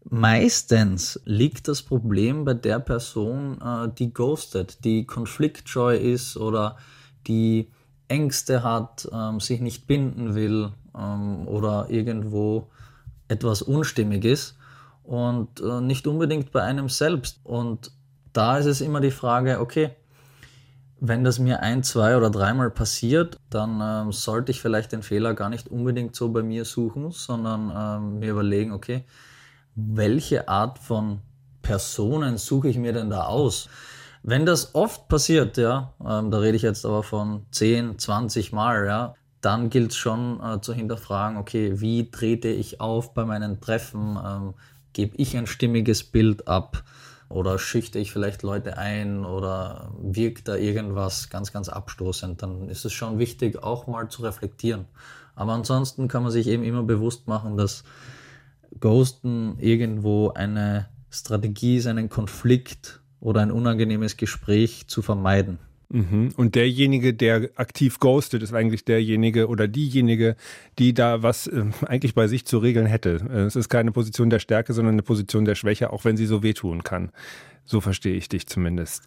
Meistens 0.04 1.20
liegt 1.26 1.68
das 1.68 1.82
Problem 1.82 2.46
bei 2.46 2.54
der 2.54 2.80
Person, 2.80 3.60
äh, 3.60 3.90
die 3.98 4.14
ghostet, 4.14 4.84
die 4.86 5.06
konfliktscheu 5.06 5.96
ist 5.96 6.38
oder 6.38 6.78
die 7.28 7.70
Ängste 8.08 8.64
hat, 8.64 9.08
ähm, 9.12 9.40
sich 9.40 9.62
nicht 9.62 9.88
binden 9.88 10.36
will 10.36 10.72
ähm, 10.98 11.48
oder 11.48 11.88
irgendwo 11.90 12.70
etwas 13.30 13.62
unstimmig 13.62 14.26
ist 14.26 14.58
und 15.04 15.62
äh, 15.62 15.82
nicht 15.82 16.06
unbedingt 16.06 16.52
bei 16.52 16.62
einem 16.62 16.90
selbst. 16.90 17.40
Und 17.44 17.92
da 18.34 18.58
ist 18.58 18.66
es 18.66 18.82
immer 18.82 19.00
die 19.00 19.12
Frage, 19.12 19.60
okay, 19.60 19.92
wenn 21.00 21.24
das 21.24 21.40
mir 21.40 21.62
ein, 21.62 21.82
zwei 21.84 22.18
oder 22.18 22.30
dreimal 22.30 22.70
passiert, 22.70 23.38
dann 23.50 23.80
ähm, 23.82 24.12
sollte 24.12 24.52
ich 24.52 24.62
vielleicht 24.62 24.92
den 24.92 25.02
Fehler 25.02 25.34
gar 25.34 25.50
nicht 25.50 25.70
unbedingt 25.70 26.16
so 26.16 26.30
bei 26.30 26.44
mir 26.44 26.66
suchen, 26.66 27.12
sondern 27.12 27.72
ähm, 27.74 28.20
mir 28.20 28.32
überlegen, 28.32 28.74
okay, 28.74 29.06
welche 29.76 30.50
Art 30.50 30.78
von 30.78 31.22
Personen 31.62 32.38
suche 32.38 32.68
ich 32.68 32.78
mir 32.78 32.92
denn 32.92 33.10
da 33.10 33.24
aus? 33.24 33.70
Wenn 34.24 34.46
das 34.46 34.76
oft 34.76 35.08
passiert, 35.08 35.58
ja, 35.58 35.94
ähm, 36.06 36.32
da 36.32 36.40
rede 36.40 36.58
ich 36.58 36.64
jetzt 36.64 36.86
aber 36.86 37.04
von 37.04 37.46
10, 37.52 37.98
20 37.98 38.52
Mal, 38.52 38.86
ja, 38.86 39.16
dann 39.42 39.70
gilt 39.70 39.92
es 39.92 39.98
schon 39.98 40.40
äh, 40.42 40.62
zu 40.62 40.74
hinterfragen, 40.74 41.38
okay, 41.38 41.80
wie 41.80 42.12
trete 42.12 42.50
ich 42.50 42.82
auf 42.82 43.14
bei 43.14 43.26
meinen 43.26 43.62
Treffen? 43.62 44.18
Ähm, 44.24 44.54
Gebe 44.94 45.16
ich 45.18 45.38
ein 45.38 45.48
stimmiges 45.48 46.04
Bild 46.04 46.48
ab? 46.48 46.84
Oder 47.30 47.60
schüchte 47.60 48.00
ich 48.00 48.12
vielleicht 48.12 48.42
Leute 48.42 48.78
ein 48.80 49.24
oder 49.24 49.92
wirkt 50.02 50.48
da 50.48 50.56
irgendwas 50.56 51.30
ganz, 51.30 51.54
ganz 51.54 51.70
abstoßend? 51.70 52.42
Dann 52.42 52.70
ist 52.70 52.86
es 52.86 52.94
schon 52.94 53.20
wichtig, 53.20 53.62
auch 53.62 53.86
mal 53.86 54.10
zu 54.10 54.24
reflektieren. 54.24 54.86
Aber 55.36 55.54
ansonsten 55.54 56.08
kann 56.08 56.24
man 56.24 56.32
sich 56.32 56.48
eben 56.48 56.64
immer 56.64 56.82
bewusst 56.82 57.28
machen, 57.28 57.56
dass 57.56 57.84
Ghosten 58.80 59.60
irgendwo 59.60 60.32
eine 60.32 60.90
Strategie 61.12 61.78
ist, 61.78 61.86
einen 61.86 62.10
Konflikt 62.10 63.00
oder 63.20 63.42
ein 63.42 63.52
unangenehmes 63.52 64.18
Gespräch 64.18 64.88
zu 64.88 65.04
vermeiden. 65.04 65.60
Mhm. 65.90 66.34
Und 66.38 66.56
derjenige, 66.56 67.14
der 67.14 67.50
aktiv 67.56 68.00
ghostet, 68.00 68.44
ist 68.44 68.54
eigentlich 68.54 68.86
derjenige 68.86 69.48
oder 69.48 69.68
diejenige, 69.68 70.36
die 70.78 70.94
da 70.94 71.24
was 71.24 71.48
äh, 71.48 71.66
eigentlich 71.86 72.14
bei 72.14 72.28
sich 72.28 72.46
zu 72.46 72.60
regeln 72.60 72.86
hätte. 72.86 73.22
Äh, 73.30 73.40
es 73.42 73.56
ist 73.56 73.70
keine 73.70 73.92
Position 73.92 74.30
der 74.30 74.40
Stärke, 74.40 74.74
sondern 74.74 74.96
eine 74.96 75.02
Position 75.02 75.46
der 75.46 75.56
Schwäche, 75.56 75.92
auch 75.92 76.06
wenn 76.06 76.16
sie 76.16 76.28
so 76.28 76.44
wehtun 76.44 76.84
kann. 76.84 77.12
So 77.66 77.82
verstehe 77.82 78.16
ich 78.16 78.30
dich 78.30 78.48
zumindest. 78.48 79.06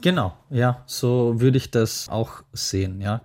Genau, 0.00 0.36
ja, 0.48 0.82
so 0.86 1.40
würde 1.40 1.58
ich 1.58 1.70
das 1.70 2.08
auch 2.08 2.42
sehen, 2.52 3.00
ja. 3.00 3.22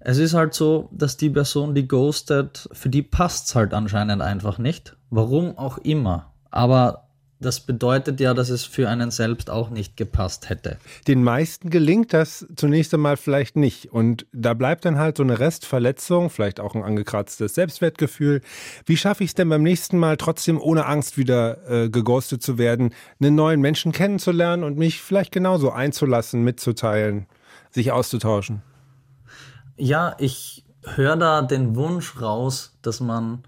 Es 0.00 0.18
ist 0.18 0.34
halt 0.34 0.54
so, 0.54 0.88
dass 0.92 1.16
die 1.16 1.30
Person, 1.30 1.74
die 1.74 1.88
ghostet, 1.88 2.68
für 2.72 2.88
die 2.88 3.02
passt 3.02 3.48
es 3.48 3.54
halt 3.56 3.74
anscheinend 3.74 4.22
einfach 4.22 4.58
nicht. 4.58 4.96
Warum 5.10 5.58
auch 5.58 5.78
immer. 5.78 6.32
Aber 6.50 7.07
das 7.40 7.60
bedeutet 7.60 8.18
ja, 8.18 8.34
dass 8.34 8.48
es 8.48 8.64
für 8.64 8.88
einen 8.88 9.10
selbst 9.10 9.48
auch 9.48 9.70
nicht 9.70 9.96
gepasst 9.96 10.48
hätte. 10.48 10.78
Den 11.06 11.22
meisten 11.22 11.70
gelingt 11.70 12.12
das 12.12 12.46
zunächst 12.56 12.92
einmal 12.94 13.16
vielleicht 13.16 13.56
nicht. 13.56 13.92
Und 13.92 14.26
da 14.32 14.54
bleibt 14.54 14.84
dann 14.84 14.98
halt 14.98 15.16
so 15.16 15.22
eine 15.22 15.38
Restverletzung, 15.38 16.30
vielleicht 16.30 16.58
auch 16.58 16.74
ein 16.74 16.82
angekratztes 16.82 17.54
Selbstwertgefühl. 17.54 18.40
Wie 18.86 18.96
schaffe 18.96 19.22
ich 19.22 19.30
es 19.30 19.34
denn 19.34 19.48
beim 19.48 19.62
nächsten 19.62 19.98
Mal 19.98 20.16
trotzdem 20.16 20.60
ohne 20.60 20.86
Angst 20.86 21.16
wieder 21.16 21.68
äh, 21.70 21.88
geghostet 21.88 22.42
zu 22.42 22.58
werden, 22.58 22.92
einen 23.20 23.36
neuen 23.36 23.60
Menschen 23.60 23.92
kennenzulernen 23.92 24.64
und 24.64 24.76
mich 24.76 25.00
vielleicht 25.00 25.30
genauso 25.30 25.70
einzulassen, 25.70 26.42
mitzuteilen, 26.42 27.26
sich 27.70 27.92
auszutauschen? 27.92 28.62
Ja, 29.76 30.16
ich 30.18 30.64
höre 30.82 31.16
da 31.16 31.42
den 31.42 31.76
Wunsch 31.76 32.20
raus, 32.20 32.76
dass 32.82 32.98
man 32.98 33.44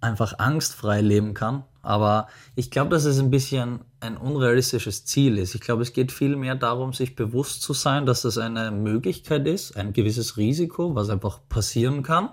einfach 0.00 0.38
angstfrei 0.38 1.00
leben 1.00 1.34
kann 1.34 1.64
aber 1.82 2.28
ich 2.56 2.70
glaube, 2.70 2.90
dass 2.90 3.04
es 3.04 3.18
ein 3.18 3.30
bisschen 3.30 3.80
ein 4.00 4.16
unrealistisches 4.16 5.04
Ziel 5.04 5.38
ist. 5.38 5.54
Ich 5.54 5.60
glaube, 5.60 5.82
es 5.82 5.92
geht 5.92 6.12
viel 6.12 6.36
mehr 6.36 6.54
darum, 6.54 6.92
sich 6.92 7.16
bewusst 7.16 7.62
zu 7.62 7.72
sein, 7.72 8.06
dass 8.06 8.22
das 8.22 8.38
eine 8.38 8.70
Möglichkeit 8.70 9.46
ist, 9.46 9.76
ein 9.76 9.92
gewisses 9.92 10.36
Risiko, 10.36 10.94
was 10.94 11.08
einfach 11.08 11.40
passieren 11.48 12.02
kann. 12.02 12.30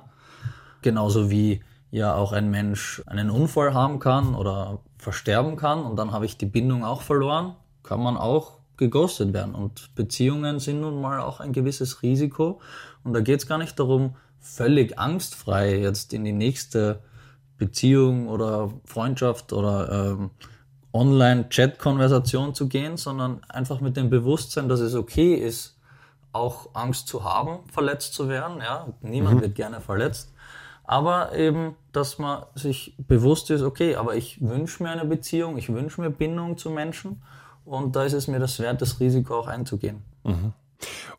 Genauso 0.82 1.30
wie 1.32 1.62
ja 1.92 2.14
auch 2.14 2.34
ein 2.34 2.52
Mensch 2.52 3.02
einen 3.06 3.30
Unfall 3.30 3.74
haben 3.74 4.00
kann 4.00 4.36
oder 4.36 4.80
versterben 4.98 5.56
kann 5.56 5.84
und 5.84 5.96
dann 5.96 6.12
habe 6.12 6.26
ich 6.26 6.38
die 6.38 6.46
Bindung 6.46 6.84
auch 6.84 7.02
verloren, 7.02 7.56
kann 7.84 8.02
man 8.02 8.18
auch 8.18 8.58
geghostet 8.76 9.34
werden. 9.34 9.56
Und 9.56 9.96
Beziehungen 9.96 10.60
sind 10.60 10.82
nun 10.82 11.02
mal 11.02 11.22
auch 11.22 11.40
ein 11.40 11.54
gewisses 11.54 12.04
Risiko. 12.04 12.60
Und 13.04 13.14
da 13.14 13.22
geht 13.22 13.40
es 13.40 13.48
gar 13.48 13.58
nicht 13.58 13.80
darum, 13.80 14.16
völlig 14.40 15.00
angstfrei 15.00 15.80
jetzt 15.80 16.14
in 16.14 16.26
die 16.26 16.34
nächste 16.34 17.02
Beziehung 17.58 18.28
oder 18.28 18.72
Freundschaft 18.86 19.54
oder 19.54 20.12
ähm, 20.12 20.30
Online-Chat-Konversation 20.94 22.54
zu 22.56 22.68
gehen, 22.68 22.98
sondern 22.98 23.42
einfach 23.50 23.82
mit 23.82 23.98
dem 23.98 24.10
Bewusstsein, 24.10 24.70
dass 24.70 24.80
es 24.80 24.96
okay 24.96 25.36
ist, 25.36 25.78
auch 26.32 26.70
Angst 26.74 27.08
zu 27.08 27.24
haben, 27.24 27.60
verletzt 27.72 28.14
zu 28.14 28.30
werden. 28.30 28.60
Ja, 28.60 28.88
niemand 29.02 29.38
mhm. 29.38 29.42
wird 29.42 29.56
gerne 29.56 29.82
verletzt. 29.82 30.34
Aber 30.84 31.36
eben, 31.36 31.76
dass 31.92 32.18
man 32.18 32.44
sich 32.56 32.96
bewusst 32.98 33.50
ist, 33.52 33.62
okay, 33.62 33.96
aber 33.96 34.16
ich 34.16 34.42
wünsche 34.42 34.82
mir 34.82 34.90
eine 34.90 35.04
Beziehung, 35.04 35.58
ich 35.58 35.72
wünsche 35.72 36.00
mir 36.00 36.10
Bindung 36.10 36.58
zu 36.58 36.70
Menschen 36.70 37.22
und 37.66 37.96
da 37.98 38.04
ist 38.04 38.14
es 38.14 38.28
mir 38.28 38.40
das 38.40 38.60
wert, 38.60 38.82
das 38.82 39.00
Risiko 39.02 39.36
auch 39.36 39.48
einzugehen. 39.48 40.02
Mhm. 40.24 40.54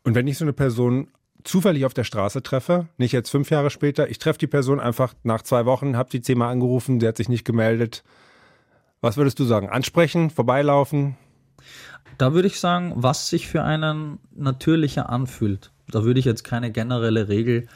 Und 0.03 0.15
wenn 0.15 0.25
ich 0.25 0.37
so 0.39 0.45
eine 0.45 0.53
Person 0.53 1.09
zufällig 1.43 1.85
auf 1.85 1.93
der 1.93 2.03
Straße 2.03 2.43
treffe, 2.43 2.87
nicht 2.97 3.11
jetzt 3.11 3.29
fünf 3.29 3.49
Jahre 3.49 3.69
später, 3.69 4.09
ich 4.09 4.19
treffe 4.19 4.39
die 4.39 4.47
Person 4.47 4.79
einfach 4.79 5.13
nach 5.23 5.41
zwei 5.41 5.65
Wochen, 5.65 5.95
habe 5.95 6.09
die 6.09 6.21
zehnmal 6.21 6.51
angerufen, 6.51 6.99
sie 6.99 7.07
hat 7.07 7.17
sich 7.17 7.29
nicht 7.29 7.45
gemeldet. 7.45 8.03
Was 9.01 9.17
würdest 9.17 9.39
du 9.39 9.45
sagen? 9.45 9.69
Ansprechen, 9.69 10.29
vorbeilaufen? 10.29 11.15
Da 12.17 12.33
würde 12.33 12.47
ich 12.47 12.59
sagen, 12.59 12.93
was 12.95 13.29
sich 13.29 13.47
für 13.47 13.63
einen 13.63 14.19
natürlicher 14.35 15.09
anfühlt. 15.09 15.71
Da 15.87 16.03
würde 16.03 16.19
ich 16.19 16.25
jetzt 16.25 16.43
keine 16.43 16.71
generelle 16.71 17.29
Regel 17.29 17.67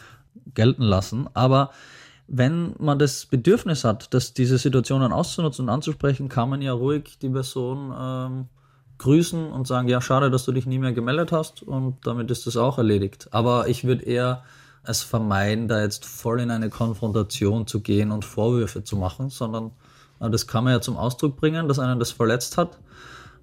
gelten 0.54 0.84
lassen, 0.84 1.30
aber 1.34 1.72
wenn 2.28 2.74
man 2.80 3.00
das 3.00 3.26
Bedürfnis 3.26 3.84
hat, 3.84 4.14
dass 4.14 4.34
diese 4.34 4.58
Situationen 4.58 5.12
auszunutzen 5.12 5.66
und 5.66 5.70
anzusprechen, 5.70 6.30
kann 6.30 6.50
man 6.50 6.62
ja 6.62 6.74
ruhig 6.74 7.18
die 7.22 7.30
Person 7.30 7.94
ähm, 7.98 8.48
grüßen 8.98 9.52
und 9.52 9.68
sagen, 9.68 9.88
ja, 9.88 10.02
schade, 10.02 10.30
dass 10.30 10.46
du 10.46 10.52
dich 10.52 10.66
nie 10.66 10.80
mehr 10.80 10.94
gemeldet 10.94 11.32
hast 11.32 11.64
und 11.64 11.98
damit 12.06 12.32
ist 12.32 12.48
das 12.48 12.58
auch 12.58 12.78
erledigt. 12.78 13.28
Aber 13.32 13.68
ich 13.68 13.84
würde 13.84 14.04
eher 14.04 14.44
es 14.84 15.02
vermeiden, 15.02 15.68
da 15.68 15.82
jetzt 15.82 16.06
voll 16.06 16.42
in 16.42 16.52
eine 16.52 16.70
Konfrontation 16.70 17.68
zu 17.68 17.80
gehen 17.80 18.12
und 18.12 18.26
Vorwürfe 18.26 18.84
zu 18.84 18.98
machen, 18.98 19.30
sondern 19.30 19.72
äh, 20.20 20.30
das 20.30 20.48
kann 20.48 20.64
man 20.64 20.74
ja 20.74 20.82
zum 20.82 20.98
Ausdruck 20.98 21.38
bringen, 21.38 21.68
dass 21.68 21.80
einen 21.80 22.00
das 22.00 22.12
verletzt 22.12 22.58
hat. 22.58 22.80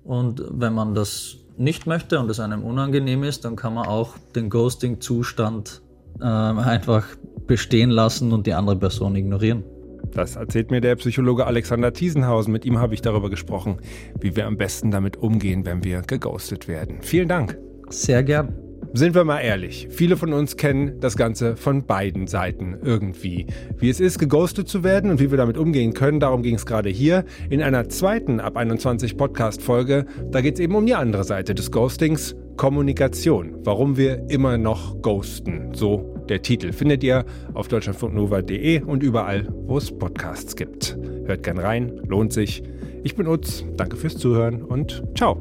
Und 0.05 0.43
wenn 0.51 0.73
man 0.73 0.95
das 0.95 1.37
nicht 1.57 1.87
möchte 1.87 2.19
und 2.19 2.31
es 2.31 2.41
einem 2.41 2.65
unangenehm 2.65 3.23
ist, 3.23 3.45
dann 3.45 3.57
kann 3.57 3.75
man 3.75 3.87
auch 3.87 4.15
den 4.35 4.49
Ghosting-Zustand 4.49 5.83
äh, 6.21 6.25
einfach 6.25 7.05
bestehen 7.47 7.91
lassen 7.91 8.33
und 8.33 8.47
die 8.47 8.55
andere 8.55 8.77
Person 8.77 9.15
ignorieren. 9.17 9.65
Das 10.13 10.37
erzählt 10.37 10.71
mir 10.71 10.81
der 10.81 10.97
Psychologe 10.97 11.47
Alexander 11.47 11.93
Thiesenhausen. 11.93 12.53
Mit 12.53 12.65
ihm 12.65 12.79
habe 12.79 12.95
ich 12.95 13.03
darüber 13.03 13.31
gesprochen, 13.31 13.79
wie 14.21 14.37
wir 14.37 14.47
am 14.47 14.57
besten 14.57 14.91
damit 14.91 15.17
umgehen, 15.17 15.65
wenn 15.67 15.85
wir 15.85 16.03
geghostet 16.03 16.69
werden. 16.69 16.99
Vielen 17.01 17.29
Dank. 17.29 17.59
Sehr 17.89 18.23
gern. 18.23 18.55
Sind 18.93 19.15
wir 19.15 19.23
mal 19.23 19.39
ehrlich, 19.39 19.87
viele 19.89 20.17
von 20.17 20.33
uns 20.33 20.57
kennen 20.57 20.99
das 20.99 21.17
Ganze 21.17 21.55
von 21.55 21.87
beiden 21.87 22.27
Seiten 22.27 22.77
irgendwie. 22.83 23.47
Wie 23.79 23.89
es 23.89 24.01
ist, 24.01 24.19
geghostet 24.19 24.69
zu 24.69 24.83
werden 24.83 25.13
und 25.13 25.21
wie 25.21 25.31
wir 25.31 25.39
damit 25.39 25.57
umgehen 25.57 25.95
können, 25.95 26.19
darum 26.19 26.43
ging 26.43 26.57
es 26.57 26.67
gerade 26.67 26.89
hier. 26.89 27.25
In 27.51 27.63
einer 27.63 27.89
zweiten 27.89 28.41
Ab 28.41 28.57
21 28.57 29.17
Podcast-Folge, 29.17 30.07
da 30.33 30.41
geht 30.41 30.55
es 30.55 30.61
eben 30.61 30.75
um 30.75 30.87
die 30.87 30.97
andere 30.97 31.23
Seite 31.23 31.55
des 31.55 31.71
Ghostings, 31.71 32.35
Kommunikation. 32.57 33.59
Warum 33.63 33.97
wir 33.97 34.29
immer 34.29 34.59
noch 34.59 35.01
ghosten. 35.03 35.73
So 35.73 36.20
der 36.31 36.41
Titel 36.41 36.73
findet 36.73 37.03
ihr 37.03 37.27
auf 37.53 37.69
deutschlandfunknova.de 37.69 38.83
und 38.83 39.03
überall, 39.03 39.47
wo 39.67 39.77
es 39.77 39.91
Podcasts 39.97 40.57
gibt. 40.57 40.97
Hört 41.27 41.43
gern 41.43 41.59
rein, 41.59 42.01
lohnt 42.07 42.33
sich. 42.33 42.63
Ich 43.03 43.17
bin 43.17 43.27
Utz, 43.27 43.65
danke 43.77 43.97
fürs 43.97 44.17
Zuhören 44.17 44.63
und 44.63 45.03
ciao. 45.17 45.37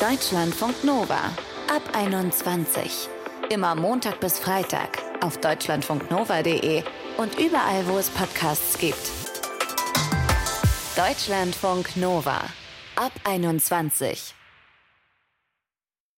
Deutschlandfunk 0.00 0.82
Nova 0.82 1.30
ab 1.68 1.82
21. 1.92 3.08
Immer 3.50 3.74
Montag 3.74 4.18
bis 4.20 4.38
Freitag 4.38 4.98
auf 5.20 5.38
deutschlandfunknova.de 5.38 6.82
und 7.18 7.38
überall, 7.38 7.86
wo 7.86 7.98
es 7.98 8.08
Podcasts 8.10 8.78
gibt. 8.78 9.10
Deutschlandfunk 10.96 11.96
Nova 11.96 12.40
ab 12.96 13.12
21. 13.24 14.39